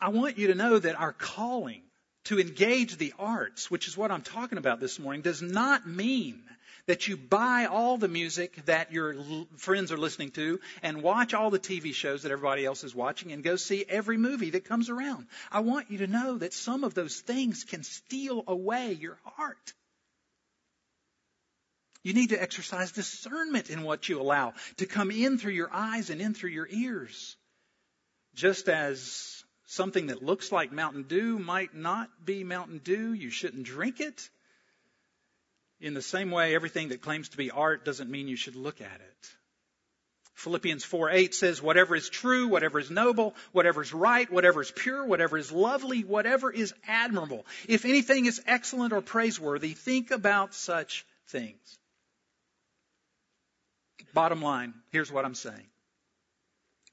I 0.00 0.08
want 0.08 0.38
you 0.38 0.48
to 0.48 0.54
know 0.54 0.78
that 0.78 0.98
our 0.98 1.12
calling 1.12 1.82
to 2.24 2.40
engage 2.40 2.96
the 2.96 3.12
arts, 3.18 3.70
which 3.70 3.88
is 3.88 3.96
what 3.96 4.10
I'm 4.10 4.22
talking 4.22 4.58
about 4.58 4.80
this 4.80 4.98
morning, 4.98 5.22
does 5.22 5.42
not 5.42 5.86
mean 5.86 6.42
that 6.86 7.06
you 7.06 7.16
buy 7.16 7.66
all 7.66 7.98
the 7.98 8.08
music 8.08 8.64
that 8.64 8.92
your 8.92 9.14
friends 9.56 9.92
are 9.92 9.98
listening 9.98 10.30
to 10.30 10.58
and 10.82 11.02
watch 11.02 11.34
all 11.34 11.50
the 11.50 11.58
TV 11.58 11.94
shows 11.94 12.22
that 12.22 12.32
everybody 12.32 12.64
else 12.64 12.84
is 12.84 12.94
watching 12.94 13.32
and 13.32 13.44
go 13.44 13.56
see 13.56 13.84
every 13.88 14.16
movie 14.16 14.50
that 14.50 14.64
comes 14.64 14.88
around. 14.88 15.26
I 15.52 15.60
want 15.60 15.90
you 15.90 15.98
to 15.98 16.06
know 16.06 16.38
that 16.38 16.52
some 16.52 16.84
of 16.84 16.94
those 16.94 17.20
things 17.20 17.64
can 17.64 17.82
steal 17.82 18.42
away 18.46 18.92
your 18.92 19.18
heart. 19.24 19.72
You 22.02 22.14
need 22.14 22.30
to 22.30 22.40
exercise 22.40 22.92
discernment 22.92 23.68
in 23.68 23.82
what 23.82 24.08
you 24.08 24.20
allow 24.20 24.54
to 24.78 24.86
come 24.86 25.10
in 25.10 25.38
through 25.38 25.52
your 25.52 25.70
eyes 25.72 26.10
and 26.10 26.20
in 26.20 26.32
through 26.32 26.50
your 26.50 26.68
ears. 26.70 27.36
Just 28.34 28.68
as 28.68 29.44
something 29.66 30.06
that 30.06 30.22
looks 30.22 30.50
like 30.50 30.72
Mountain 30.72 31.04
Dew 31.04 31.38
might 31.38 31.74
not 31.74 32.08
be 32.24 32.42
Mountain 32.42 32.80
Dew, 32.82 33.12
you 33.12 33.30
shouldn't 33.30 33.64
drink 33.64 34.00
it. 34.00 34.28
In 35.80 35.94
the 35.94 36.02
same 36.02 36.30
way, 36.30 36.54
everything 36.54 36.88
that 36.88 37.02
claims 37.02 37.30
to 37.30 37.36
be 37.36 37.50
art 37.50 37.84
doesn't 37.84 38.10
mean 38.10 38.28
you 38.28 38.36
should 38.36 38.56
look 38.56 38.80
at 38.80 39.00
it. 39.00 39.28
Philippians 40.34 40.84
4 40.84 41.10
8 41.10 41.34
says, 41.34 41.60
whatever 41.60 41.94
is 41.94 42.08
true, 42.08 42.48
whatever 42.48 42.78
is 42.78 42.90
noble, 42.90 43.34
whatever 43.52 43.82
is 43.82 43.92
right, 43.92 44.30
whatever 44.30 44.62
is 44.62 44.70
pure, 44.70 45.04
whatever 45.04 45.36
is 45.36 45.52
lovely, 45.52 46.00
whatever 46.00 46.50
is 46.50 46.72
admirable. 46.88 47.44
If 47.68 47.84
anything 47.84 48.24
is 48.24 48.40
excellent 48.46 48.94
or 48.94 49.02
praiseworthy, 49.02 49.74
think 49.74 50.10
about 50.10 50.54
such 50.54 51.04
things. 51.28 51.78
Bottom 54.14 54.42
line, 54.42 54.74
here's 54.90 55.10
what 55.10 55.24
I'm 55.24 55.34
saying. 55.34 55.66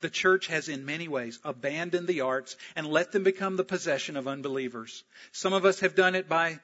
The 0.02 0.10
church 0.10 0.48
has 0.48 0.70
in 0.70 0.86
many 0.86 1.08
ways 1.08 1.40
abandoned 1.44 2.08
the 2.08 2.22
arts 2.22 2.56
and 2.76 2.88
let 2.88 3.12
them 3.12 3.24
become 3.24 3.56
the 3.56 3.64
possession 3.64 4.16
of 4.16 4.28
unbelievers. 4.28 5.04
Some 5.32 5.54
of 5.54 5.66
us 5.66 5.80
have 5.80 5.96
done 5.96 6.14
it 6.14 6.30
by 6.30 6.60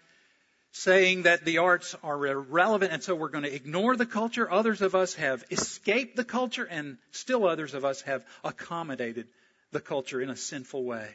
saying 0.72 1.24
that 1.24 1.46
the 1.46 1.60
arts 1.60 1.96
are 2.04 2.26
irrelevant 2.26 2.92
and 2.92 3.04
so 3.04 3.16
we're 3.16 3.30
going 3.30 3.44
to 3.44 3.54
ignore 3.54 3.96
the 3.96 4.06
culture. 4.06 4.50
Others 4.50 4.82
of 4.82 4.94
us 4.94 5.16
have 5.16 5.44
escaped 5.50 6.16
the 6.16 6.24
culture 6.24 6.66
and 6.66 6.98
still 7.12 7.48
others 7.48 7.74
of 7.74 7.86
us 7.86 8.02
have 8.02 8.26
accommodated 8.44 9.28
the 9.72 9.82
culture 9.82 10.22
in 10.22 10.30
a 10.30 10.36
sinful 10.36 10.84
way. 10.84 11.10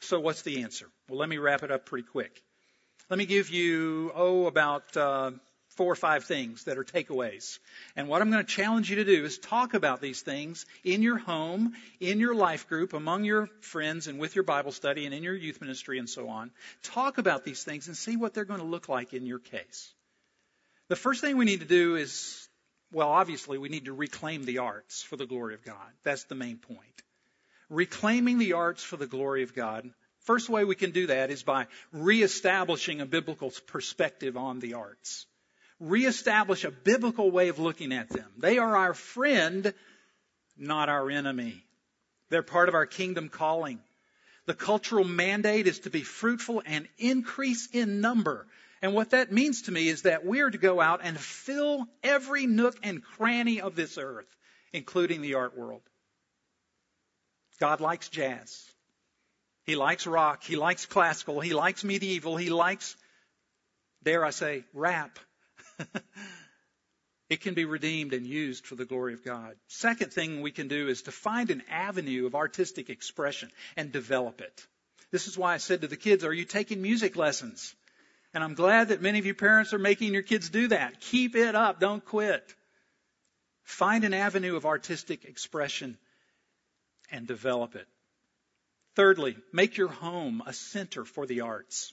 So 0.00 0.20
what's 0.20 0.42
the 0.42 0.62
answer? 0.62 0.86
Well, 1.08 1.18
let 1.18 1.28
me 1.28 1.38
wrap 1.38 1.62
it 1.62 1.70
up 1.70 1.86
pretty 1.86 2.06
quick. 2.06 2.42
Let 3.10 3.18
me 3.18 3.26
give 3.26 3.48
you, 3.48 4.12
oh, 4.14 4.46
about 4.46 4.96
uh, 4.96 5.32
four 5.78 5.92
or 5.92 5.94
five 5.94 6.24
things 6.24 6.64
that 6.64 6.76
are 6.76 6.82
takeaways. 6.82 7.60
And 7.94 8.08
what 8.08 8.20
I'm 8.20 8.32
going 8.32 8.44
to 8.44 8.52
challenge 8.52 8.90
you 8.90 8.96
to 8.96 9.04
do 9.04 9.24
is 9.24 9.38
talk 9.38 9.74
about 9.74 10.00
these 10.00 10.20
things 10.20 10.66
in 10.82 11.02
your 11.02 11.18
home, 11.18 11.74
in 12.00 12.18
your 12.18 12.34
life 12.34 12.68
group, 12.68 12.94
among 12.94 13.24
your 13.24 13.48
friends, 13.60 14.08
and 14.08 14.18
with 14.18 14.34
your 14.34 14.42
Bible 14.42 14.72
study, 14.72 15.06
and 15.06 15.14
in 15.14 15.22
your 15.22 15.36
youth 15.36 15.60
ministry, 15.60 16.00
and 16.00 16.10
so 16.10 16.30
on. 16.30 16.50
Talk 16.82 17.18
about 17.18 17.44
these 17.44 17.62
things 17.62 17.86
and 17.86 17.96
see 17.96 18.16
what 18.16 18.34
they're 18.34 18.44
going 18.44 18.58
to 18.58 18.66
look 18.66 18.88
like 18.88 19.14
in 19.14 19.24
your 19.24 19.38
case. 19.38 19.94
The 20.88 20.96
first 20.96 21.20
thing 21.20 21.36
we 21.36 21.44
need 21.44 21.60
to 21.60 21.66
do 21.66 21.94
is, 21.94 22.48
well, 22.90 23.10
obviously, 23.10 23.56
we 23.56 23.68
need 23.68 23.84
to 23.84 23.92
reclaim 23.92 24.44
the 24.44 24.58
arts 24.58 25.04
for 25.04 25.14
the 25.14 25.26
glory 25.26 25.54
of 25.54 25.64
God. 25.64 25.92
That's 26.02 26.24
the 26.24 26.34
main 26.34 26.56
point. 26.56 27.02
Reclaiming 27.70 28.38
the 28.38 28.54
arts 28.54 28.82
for 28.82 28.96
the 28.96 29.06
glory 29.06 29.44
of 29.44 29.54
God. 29.54 29.88
First 30.22 30.48
way 30.48 30.64
we 30.64 30.74
can 30.74 30.90
do 30.90 31.06
that 31.06 31.30
is 31.30 31.44
by 31.44 31.68
reestablishing 31.92 33.00
a 33.00 33.06
biblical 33.06 33.52
perspective 33.68 34.36
on 34.36 34.58
the 34.58 34.74
arts 34.74 35.26
reestablish 35.80 36.64
a 36.64 36.70
biblical 36.70 37.30
way 37.30 37.48
of 37.48 37.58
looking 37.58 37.92
at 37.92 38.08
them. 38.08 38.26
They 38.36 38.58
are 38.58 38.76
our 38.76 38.94
friend, 38.94 39.72
not 40.56 40.88
our 40.88 41.10
enemy. 41.10 41.64
They're 42.30 42.42
part 42.42 42.68
of 42.68 42.74
our 42.74 42.86
kingdom 42.86 43.28
calling. 43.28 43.80
The 44.46 44.54
cultural 44.54 45.04
mandate 45.04 45.66
is 45.66 45.80
to 45.80 45.90
be 45.90 46.02
fruitful 46.02 46.62
and 46.64 46.88
increase 46.98 47.68
in 47.72 48.00
number. 48.00 48.46
And 48.80 48.94
what 48.94 49.10
that 49.10 49.32
means 49.32 49.62
to 49.62 49.72
me 49.72 49.88
is 49.88 50.02
that 50.02 50.24
we 50.24 50.40
are 50.40 50.50
to 50.50 50.58
go 50.58 50.80
out 50.80 51.00
and 51.02 51.18
fill 51.18 51.86
every 52.02 52.46
nook 52.46 52.76
and 52.82 53.02
cranny 53.02 53.60
of 53.60 53.74
this 53.74 53.98
earth, 53.98 54.28
including 54.72 55.20
the 55.20 55.34
art 55.34 55.56
world. 55.56 55.82
God 57.60 57.80
likes 57.80 58.08
jazz. 58.08 58.64
He 59.64 59.76
likes 59.76 60.06
rock. 60.06 60.42
He 60.42 60.56
likes 60.56 60.86
classical. 60.86 61.40
He 61.40 61.52
likes 61.52 61.84
medieval. 61.84 62.36
He 62.36 62.50
likes, 62.50 62.96
dare 64.02 64.24
I 64.24 64.30
say, 64.30 64.64
rap. 64.72 65.18
it 67.30 67.40
can 67.40 67.54
be 67.54 67.64
redeemed 67.64 68.12
and 68.12 68.26
used 68.26 68.66
for 68.66 68.74
the 68.74 68.84
glory 68.84 69.14
of 69.14 69.24
God. 69.24 69.54
Second 69.68 70.12
thing 70.12 70.40
we 70.40 70.50
can 70.50 70.68
do 70.68 70.88
is 70.88 71.02
to 71.02 71.12
find 71.12 71.50
an 71.50 71.62
avenue 71.70 72.26
of 72.26 72.34
artistic 72.34 72.90
expression 72.90 73.50
and 73.76 73.92
develop 73.92 74.40
it. 74.40 74.66
This 75.10 75.26
is 75.26 75.38
why 75.38 75.54
I 75.54 75.58
said 75.58 75.82
to 75.82 75.88
the 75.88 75.96
kids, 75.96 76.24
are 76.24 76.32
you 76.32 76.44
taking 76.44 76.82
music 76.82 77.16
lessons? 77.16 77.74
And 78.34 78.44
I'm 78.44 78.54
glad 78.54 78.88
that 78.88 79.00
many 79.02 79.18
of 79.18 79.26
you 79.26 79.34
parents 79.34 79.72
are 79.72 79.78
making 79.78 80.12
your 80.12 80.22
kids 80.22 80.50
do 80.50 80.68
that. 80.68 81.00
Keep 81.00 81.34
it 81.34 81.54
up. 81.54 81.80
Don't 81.80 82.04
quit. 82.04 82.54
Find 83.64 84.04
an 84.04 84.14
avenue 84.14 84.56
of 84.56 84.66
artistic 84.66 85.24
expression 85.24 85.96
and 87.10 87.26
develop 87.26 87.74
it. 87.74 87.86
Thirdly, 88.96 89.36
make 89.52 89.76
your 89.76 89.88
home 89.88 90.42
a 90.44 90.52
center 90.52 91.04
for 91.04 91.26
the 91.26 91.42
arts. 91.42 91.92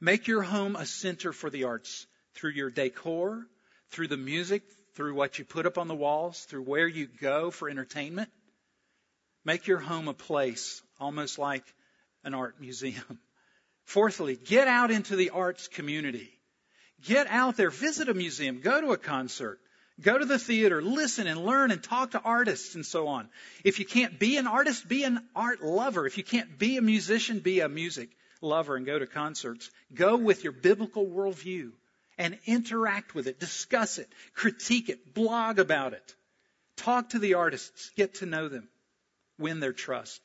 Make 0.00 0.28
your 0.28 0.42
home 0.42 0.76
a 0.76 0.86
center 0.86 1.32
for 1.32 1.50
the 1.50 1.64
arts 1.64 2.06
through 2.38 2.52
your 2.52 2.70
decor, 2.70 3.44
through 3.90 4.06
the 4.06 4.16
music, 4.16 4.62
through 4.94 5.14
what 5.14 5.38
you 5.38 5.44
put 5.44 5.66
up 5.66 5.76
on 5.76 5.88
the 5.88 5.94
walls, 5.94 6.44
through 6.44 6.62
where 6.62 6.86
you 6.86 7.08
go 7.20 7.50
for 7.50 7.68
entertainment. 7.68 8.30
Make 9.44 9.66
your 9.66 9.78
home 9.78 10.06
a 10.06 10.14
place 10.14 10.80
almost 11.00 11.38
like 11.38 11.64
an 12.22 12.34
art 12.34 12.60
museum. 12.60 13.18
Fourthly, 13.84 14.36
get 14.36 14.68
out 14.68 14.90
into 14.90 15.16
the 15.16 15.30
arts 15.30 15.66
community. 15.66 16.30
Get 17.04 17.26
out 17.28 17.56
there, 17.56 17.70
visit 17.70 18.08
a 18.08 18.14
museum, 18.14 18.60
go 18.60 18.80
to 18.80 18.92
a 18.92 18.98
concert, 18.98 19.58
go 20.00 20.16
to 20.18 20.24
the 20.24 20.38
theater, 20.38 20.82
listen 20.82 21.26
and 21.26 21.44
learn 21.44 21.70
and 21.70 21.82
talk 21.82 22.12
to 22.12 22.20
artists 22.20 22.74
and 22.74 22.84
so 22.84 23.08
on. 23.08 23.28
If 23.64 23.78
you 23.78 23.84
can't 23.84 24.18
be 24.18 24.36
an 24.36 24.46
artist, 24.46 24.88
be 24.88 25.04
an 25.04 25.20
art 25.34 25.62
lover. 25.62 26.06
If 26.06 26.18
you 26.18 26.24
can't 26.24 26.58
be 26.58 26.76
a 26.76 26.82
musician, 26.82 27.40
be 27.40 27.60
a 27.60 27.68
music 27.68 28.10
lover 28.40 28.76
and 28.76 28.84
go 28.84 28.98
to 28.98 29.06
concerts. 29.06 29.70
Go 29.92 30.16
with 30.16 30.44
your 30.44 30.52
biblical 30.52 31.06
worldview 31.06 31.70
and 32.18 32.38
interact 32.46 33.14
with 33.14 33.26
it, 33.28 33.40
discuss 33.40 33.98
it, 33.98 34.12
critique 34.34 34.88
it, 34.88 35.14
blog 35.14 35.58
about 35.58 35.92
it. 35.92 36.14
Talk 36.76 37.10
to 37.10 37.18
the 37.18 37.34
artists, 37.34 37.90
get 37.96 38.14
to 38.16 38.26
know 38.26 38.48
them, 38.48 38.68
win 39.38 39.60
their 39.60 39.72
trust. 39.72 40.20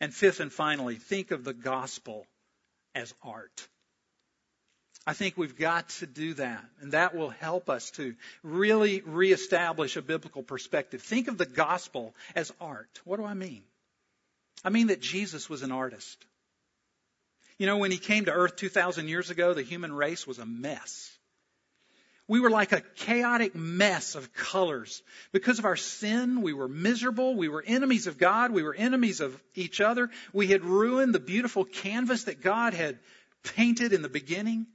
And 0.00 0.14
fifth 0.14 0.40
and 0.40 0.52
finally, 0.52 0.96
think 0.96 1.30
of 1.30 1.44
the 1.44 1.52
gospel 1.52 2.26
as 2.94 3.12
art. 3.22 3.68
I 5.06 5.14
think 5.14 5.36
we've 5.36 5.58
got 5.58 5.88
to 6.00 6.06
do 6.06 6.34
that, 6.34 6.62
and 6.80 6.92
that 6.92 7.14
will 7.14 7.30
help 7.30 7.70
us 7.70 7.90
to 7.92 8.14
really 8.42 9.00
reestablish 9.00 9.96
a 9.96 10.02
biblical 10.02 10.42
perspective. 10.42 11.02
Think 11.02 11.28
of 11.28 11.38
the 11.38 11.46
gospel 11.46 12.14
as 12.34 12.52
art. 12.60 13.00
What 13.04 13.16
do 13.16 13.24
I 13.24 13.34
mean? 13.34 13.62
I 14.62 14.68
mean 14.68 14.88
that 14.88 15.00
Jesus 15.00 15.48
was 15.48 15.62
an 15.62 15.72
artist. 15.72 16.24
You 17.60 17.66
know, 17.66 17.76
when 17.76 17.90
he 17.90 17.98
came 17.98 18.24
to 18.24 18.32
earth 18.32 18.56
2,000 18.56 19.06
years 19.06 19.28
ago, 19.28 19.52
the 19.52 19.62
human 19.62 19.92
race 19.92 20.26
was 20.26 20.38
a 20.38 20.46
mess. 20.46 21.14
We 22.26 22.40
were 22.40 22.48
like 22.48 22.72
a 22.72 22.80
chaotic 22.80 23.54
mess 23.54 24.14
of 24.14 24.32
colors. 24.32 25.02
Because 25.30 25.58
of 25.58 25.66
our 25.66 25.76
sin, 25.76 26.40
we 26.40 26.54
were 26.54 26.68
miserable. 26.68 27.34
We 27.36 27.50
were 27.50 27.62
enemies 27.62 28.06
of 28.06 28.16
God. 28.16 28.50
We 28.50 28.62
were 28.62 28.74
enemies 28.74 29.20
of 29.20 29.38
each 29.54 29.82
other. 29.82 30.08
We 30.32 30.46
had 30.46 30.64
ruined 30.64 31.14
the 31.14 31.20
beautiful 31.20 31.66
canvas 31.66 32.24
that 32.24 32.40
God 32.40 32.72
had 32.72 32.98
painted 33.42 33.92
in 33.92 34.00
the 34.00 34.08
beginning. 34.08 34.66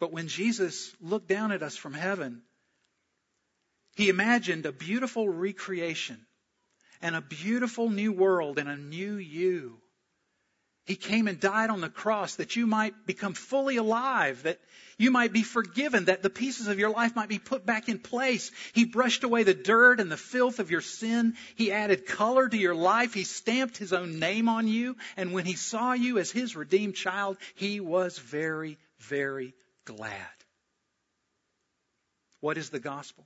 But 0.00 0.10
when 0.10 0.26
Jesus 0.26 0.92
looked 1.00 1.28
down 1.28 1.52
at 1.52 1.62
us 1.62 1.76
from 1.76 1.94
heaven, 1.94 2.42
he 3.94 4.08
imagined 4.08 4.66
a 4.66 4.72
beautiful 4.72 5.28
recreation 5.28 6.18
and 7.00 7.14
a 7.14 7.20
beautiful 7.20 7.88
new 7.90 8.12
world 8.12 8.58
and 8.58 8.68
a 8.68 8.76
new 8.76 9.14
you. 9.14 9.81
He 10.84 10.96
came 10.96 11.28
and 11.28 11.38
died 11.38 11.70
on 11.70 11.80
the 11.80 11.88
cross 11.88 12.36
that 12.36 12.56
you 12.56 12.66
might 12.66 13.06
become 13.06 13.34
fully 13.34 13.76
alive, 13.76 14.42
that 14.42 14.60
you 14.98 15.12
might 15.12 15.32
be 15.32 15.44
forgiven, 15.44 16.06
that 16.06 16.22
the 16.22 16.30
pieces 16.30 16.66
of 16.66 16.78
your 16.78 16.90
life 16.90 17.14
might 17.14 17.28
be 17.28 17.38
put 17.38 17.64
back 17.64 17.88
in 17.88 18.00
place. 18.00 18.50
He 18.72 18.84
brushed 18.84 19.22
away 19.22 19.44
the 19.44 19.54
dirt 19.54 20.00
and 20.00 20.10
the 20.10 20.16
filth 20.16 20.58
of 20.58 20.72
your 20.72 20.80
sin. 20.80 21.36
He 21.54 21.70
added 21.70 22.06
color 22.06 22.48
to 22.48 22.56
your 22.56 22.74
life. 22.74 23.14
He 23.14 23.24
stamped 23.24 23.76
his 23.76 23.92
own 23.92 24.18
name 24.18 24.48
on 24.48 24.66
you. 24.66 24.96
And 25.16 25.32
when 25.32 25.44
he 25.44 25.54
saw 25.54 25.92
you 25.92 26.18
as 26.18 26.32
his 26.32 26.56
redeemed 26.56 26.96
child, 26.96 27.36
he 27.54 27.78
was 27.78 28.18
very, 28.18 28.76
very 28.98 29.54
glad. 29.84 30.26
What 32.40 32.58
is 32.58 32.70
the 32.70 32.80
gospel? 32.80 33.24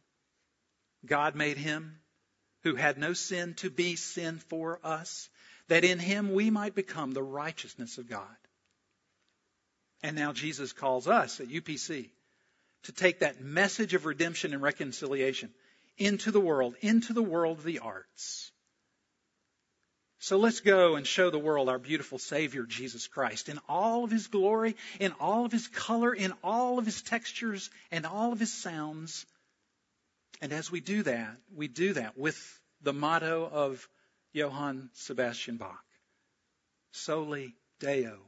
God 1.07 1.35
made 1.35 1.57
him 1.57 2.01
who 2.65 2.75
had 2.75 2.99
no 2.99 3.13
sin 3.13 3.55
to 3.55 3.71
be 3.71 3.97
sin 3.97 4.39
for 4.39 4.81
us, 4.83 5.31
that 5.69 5.85
in 5.85 5.99
him 5.99 6.33
we 6.33 6.51
might 6.51 6.75
become 6.75 7.13
the 7.13 7.23
righteousness 7.23 7.99
of 7.99 8.09
God. 8.09 8.37
And 10.03 10.17
now 10.17 10.33
Jesus 10.33 10.73
calls 10.73 11.09
us 11.09 11.41
at 11.41 11.49
UPC 11.49 12.11
to 12.85 12.93
take 12.93 13.21
that 13.21 13.41
message 13.41 13.95
of 13.95 14.07
redemption 14.07 14.53
and 14.53 14.63
reconciliation 14.63 15.53
into 15.99 16.31
the 16.31 16.41
world, 16.41 16.77
into 16.81 17.13
the 17.13 17.23
world 17.23 17.59
of 17.59 17.65
the 17.65 17.81
arts. 17.81 18.53
So 20.19 20.39
let's 20.39 20.61
go 20.61 20.97
and 20.97 21.07
show 21.07 21.31
the 21.31 21.39
world 21.39 21.69
our 21.69 21.79
beautiful 21.79 22.19
Savior, 22.19 22.65
Jesus 22.65 23.07
Christ, 23.07 23.49
in 23.49 23.59
all 23.69 24.05
of 24.05 24.11
His 24.11 24.29
glory, 24.29 24.77
in 24.99 25.13
all 25.21 25.45
of 25.45 25.53
His 25.53 25.69
color, 25.69 26.15
in 26.15 26.33
all 26.43 26.79
of 26.79 26.87
His 26.87 27.03
textures, 27.03 27.71
and 27.91 28.07
all 28.07 28.33
of 28.33 28.41
His 28.41 28.53
sounds. 28.53 29.27
And 30.41 30.53
as 30.53 30.71
we 30.71 30.81
do 30.81 31.03
that, 31.03 31.37
we 31.55 31.69
do 31.69 31.93
that 31.95 32.19
with 32.19 32.37
the 32.83 32.93
motto 32.93 33.49
of 33.51 33.87
Johann 34.37 34.91
Sebastian 34.93 35.57
Bach 35.57 35.83
Soli 36.93 37.55
Deo 37.81 38.19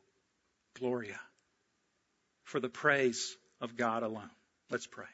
Gloria, 0.79 1.21
for 2.45 2.61
the 2.61 2.69
praise 2.71 3.37
of 3.61 3.77
God 3.77 4.03
alone. 4.03 4.31
Let's 4.71 4.87
pray. 4.87 5.05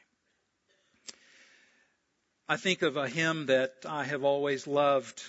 I 2.47 2.55
think 2.55 2.81
of 2.81 2.95
a 2.95 3.09
hymn 3.09 3.47
that 3.47 3.73
I 3.85 4.05
have 4.05 4.23
always 4.23 4.67
loved 4.67 5.21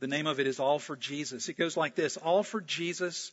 the 0.00 0.08
name 0.08 0.26
of 0.26 0.40
it 0.40 0.48
is 0.48 0.58
All 0.58 0.80
for 0.80 0.96
Jesus. 0.96 1.48
It 1.48 1.56
goes 1.56 1.76
like 1.76 1.94
this 1.94 2.16
All 2.16 2.42
for 2.42 2.60
Jesus, 2.60 3.30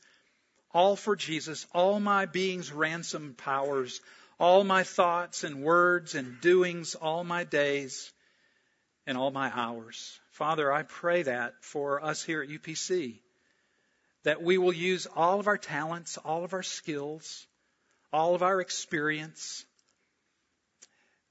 all 0.72 0.96
for 0.96 1.16
Jesus, 1.16 1.66
all 1.74 2.00
my 2.00 2.28
being's 2.28 2.72
ransom 2.72 3.34
powers, 3.36 4.02
all 4.40 4.64
my 4.64 4.84
thoughts 4.84 5.44
and 5.44 5.64
words 5.64 6.14
and 6.14 6.40
doings, 6.42 6.94
all 6.94 7.24
my 7.24 7.44
days 7.44 8.12
and 9.08 9.18
all 9.18 9.32
my 9.32 9.52
hours. 9.52 10.20
Father, 10.40 10.72
I 10.72 10.84
pray 10.84 11.24
that 11.24 11.56
for 11.60 12.02
us 12.02 12.24
here 12.24 12.42
at 12.42 12.48
UPC, 12.48 13.20
that 14.24 14.42
we 14.42 14.58
will 14.58 14.72
use 14.72 15.06
all 15.14 15.42
of 15.42 15.48
our 15.48 15.58
talents, 15.58 16.18
all 16.18 16.46
of 16.46 16.54
our 16.54 16.64
skills, 16.64 17.46
all 18.14 18.36
of 18.36 18.42
our 18.42 18.62
experience, 18.62 19.66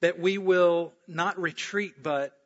that 0.01 0.19
we 0.19 0.37
will 0.37 0.93
not 1.07 1.41
retreat, 1.41 2.03
but 2.03 2.37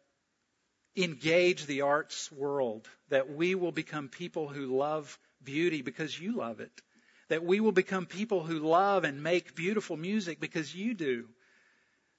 engage 0.95 1.65
the 1.65 1.81
arts 1.81 2.31
world, 2.31 2.87
that 3.09 3.29
we 3.29 3.55
will 3.55 3.73
become 3.73 4.07
people 4.07 4.47
who 4.47 4.77
love 4.77 5.19
beauty 5.43 5.81
because 5.81 6.17
you 6.17 6.37
love 6.37 6.61
it, 6.61 6.71
that 7.27 7.43
we 7.43 7.59
will 7.59 7.73
become 7.73 8.05
people 8.05 8.41
who 8.41 8.59
love 8.59 9.03
and 9.03 9.21
make 9.21 9.53
beautiful 9.53 9.97
music 9.97 10.39
because 10.39 10.73
you 10.73 10.93
do, 10.93 11.27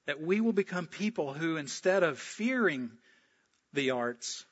that 0.04 0.20
we 0.20 0.42
will 0.42 0.52
become 0.52 0.87
people 0.87 1.33
who, 1.33 1.57
instead 1.57 2.02
of 2.02 2.18
fearing 2.18 2.90
the 3.74 3.90
arts, 3.90 4.44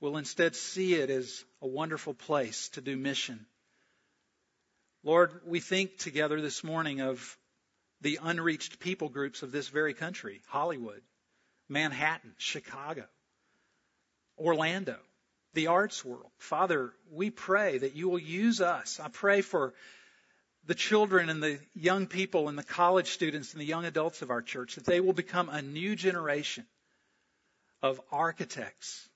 will 0.00 0.16
instead 0.16 0.56
see 0.56 0.94
it 0.94 1.10
as 1.10 1.44
a 1.60 1.66
wonderful 1.66 2.14
place 2.14 2.70
to 2.70 2.80
do 2.80 2.96
mission. 2.96 3.46
Lord, 5.02 5.40
we 5.46 5.60
think 5.60 5.98
together 5.98 6.40
this 6.40 6.64
morning 6.64 7.00
of 7.00 7.36
the 8.00 8.18
unreached 8.22 8.80
people 8.80 9.08
groups 9.08 9.42
of 9.42 9.52
this 9.52 9.68
very 9.68 9.94
country 9.94 10.40
Hollywood, 10.48 11.02
Manhattan, 11.68 12.34
Chicago. 12.38 13.04
Orlando, 14.38 14.96
the 15.52 15.66
arts 15.66 16.02
world. 16.02 16.30
Father, 16.38 16.92
we 17.10 17.28
pray 17.28 17.76
that 17.76 17.94
you 17.94 18.08
will 18.08 18.18
use 18.18 18.62
us. 18.62 18.98
I 18.98 19.08
pray 19.08 19.42
for 19.42 19.74
the 20.64 20.74
children 20.74 21.28
and 21.28 21.42
the 21.42 21.58
young 21.74 22.06
people 22.06 22.48
and 22.48 22.56
the 22.56 22.62
college 22.62 23.10
students 23.10 23.52
and 23.52 23.60
the 23.60 23.66
young 23.66 23.84
adults 23.84 24.22
of 24.22 24.30
our 24.30 24.40
church 24.40 24.76
that 24.76 24.86
they 24.86 25.00
will 25.00 25.12
become 25.12 25.50
a 25.50 25.60
new 25.60 25.94
generation 25.94 26.64
of 27.82 28.00
architects 28.10 29.08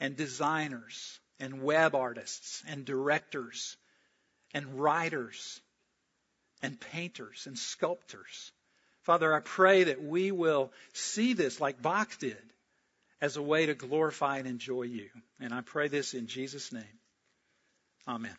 and 0.00 0.16
designers 0.16 1.18
and 1.40 1.62
web 1.62 1.94
artists 1.94 2.62
and 2.68 2.84
directors 2.84 3.76
and 4.54 4.80
writers 4.80 5.60
and 6.62 6.80
painters 6.80 7.46
and 7.46 7.58
sculptors. 7.58 8.52
Father, 9.02 9.34
I 9.34 9.40
pray 9.40 9.84
that 9.84 10.02
we 10.02 10.32
will 10.32 10.72
see 10.92 11.32
this 11.32 11.60
like 11.60 11.80
Bach 11.80 12.18
did 12.18 12.36
as 13.20 13.36
a 13.36 13.42
way 13.42 13.66
to 13.66 13.74
glorify 13.74 14.38
and 14.38 14.46
enjoy 14.46 14.82
you. 14.82 15.08
And 15.40 15.52
I 15.52 15.60
pray 15.62 15.88
this 15.88 16.14
in 16.14 16.26
Jesus' 16.26 16.72
name. 16.72 16.84
Amen. 18.06 18.36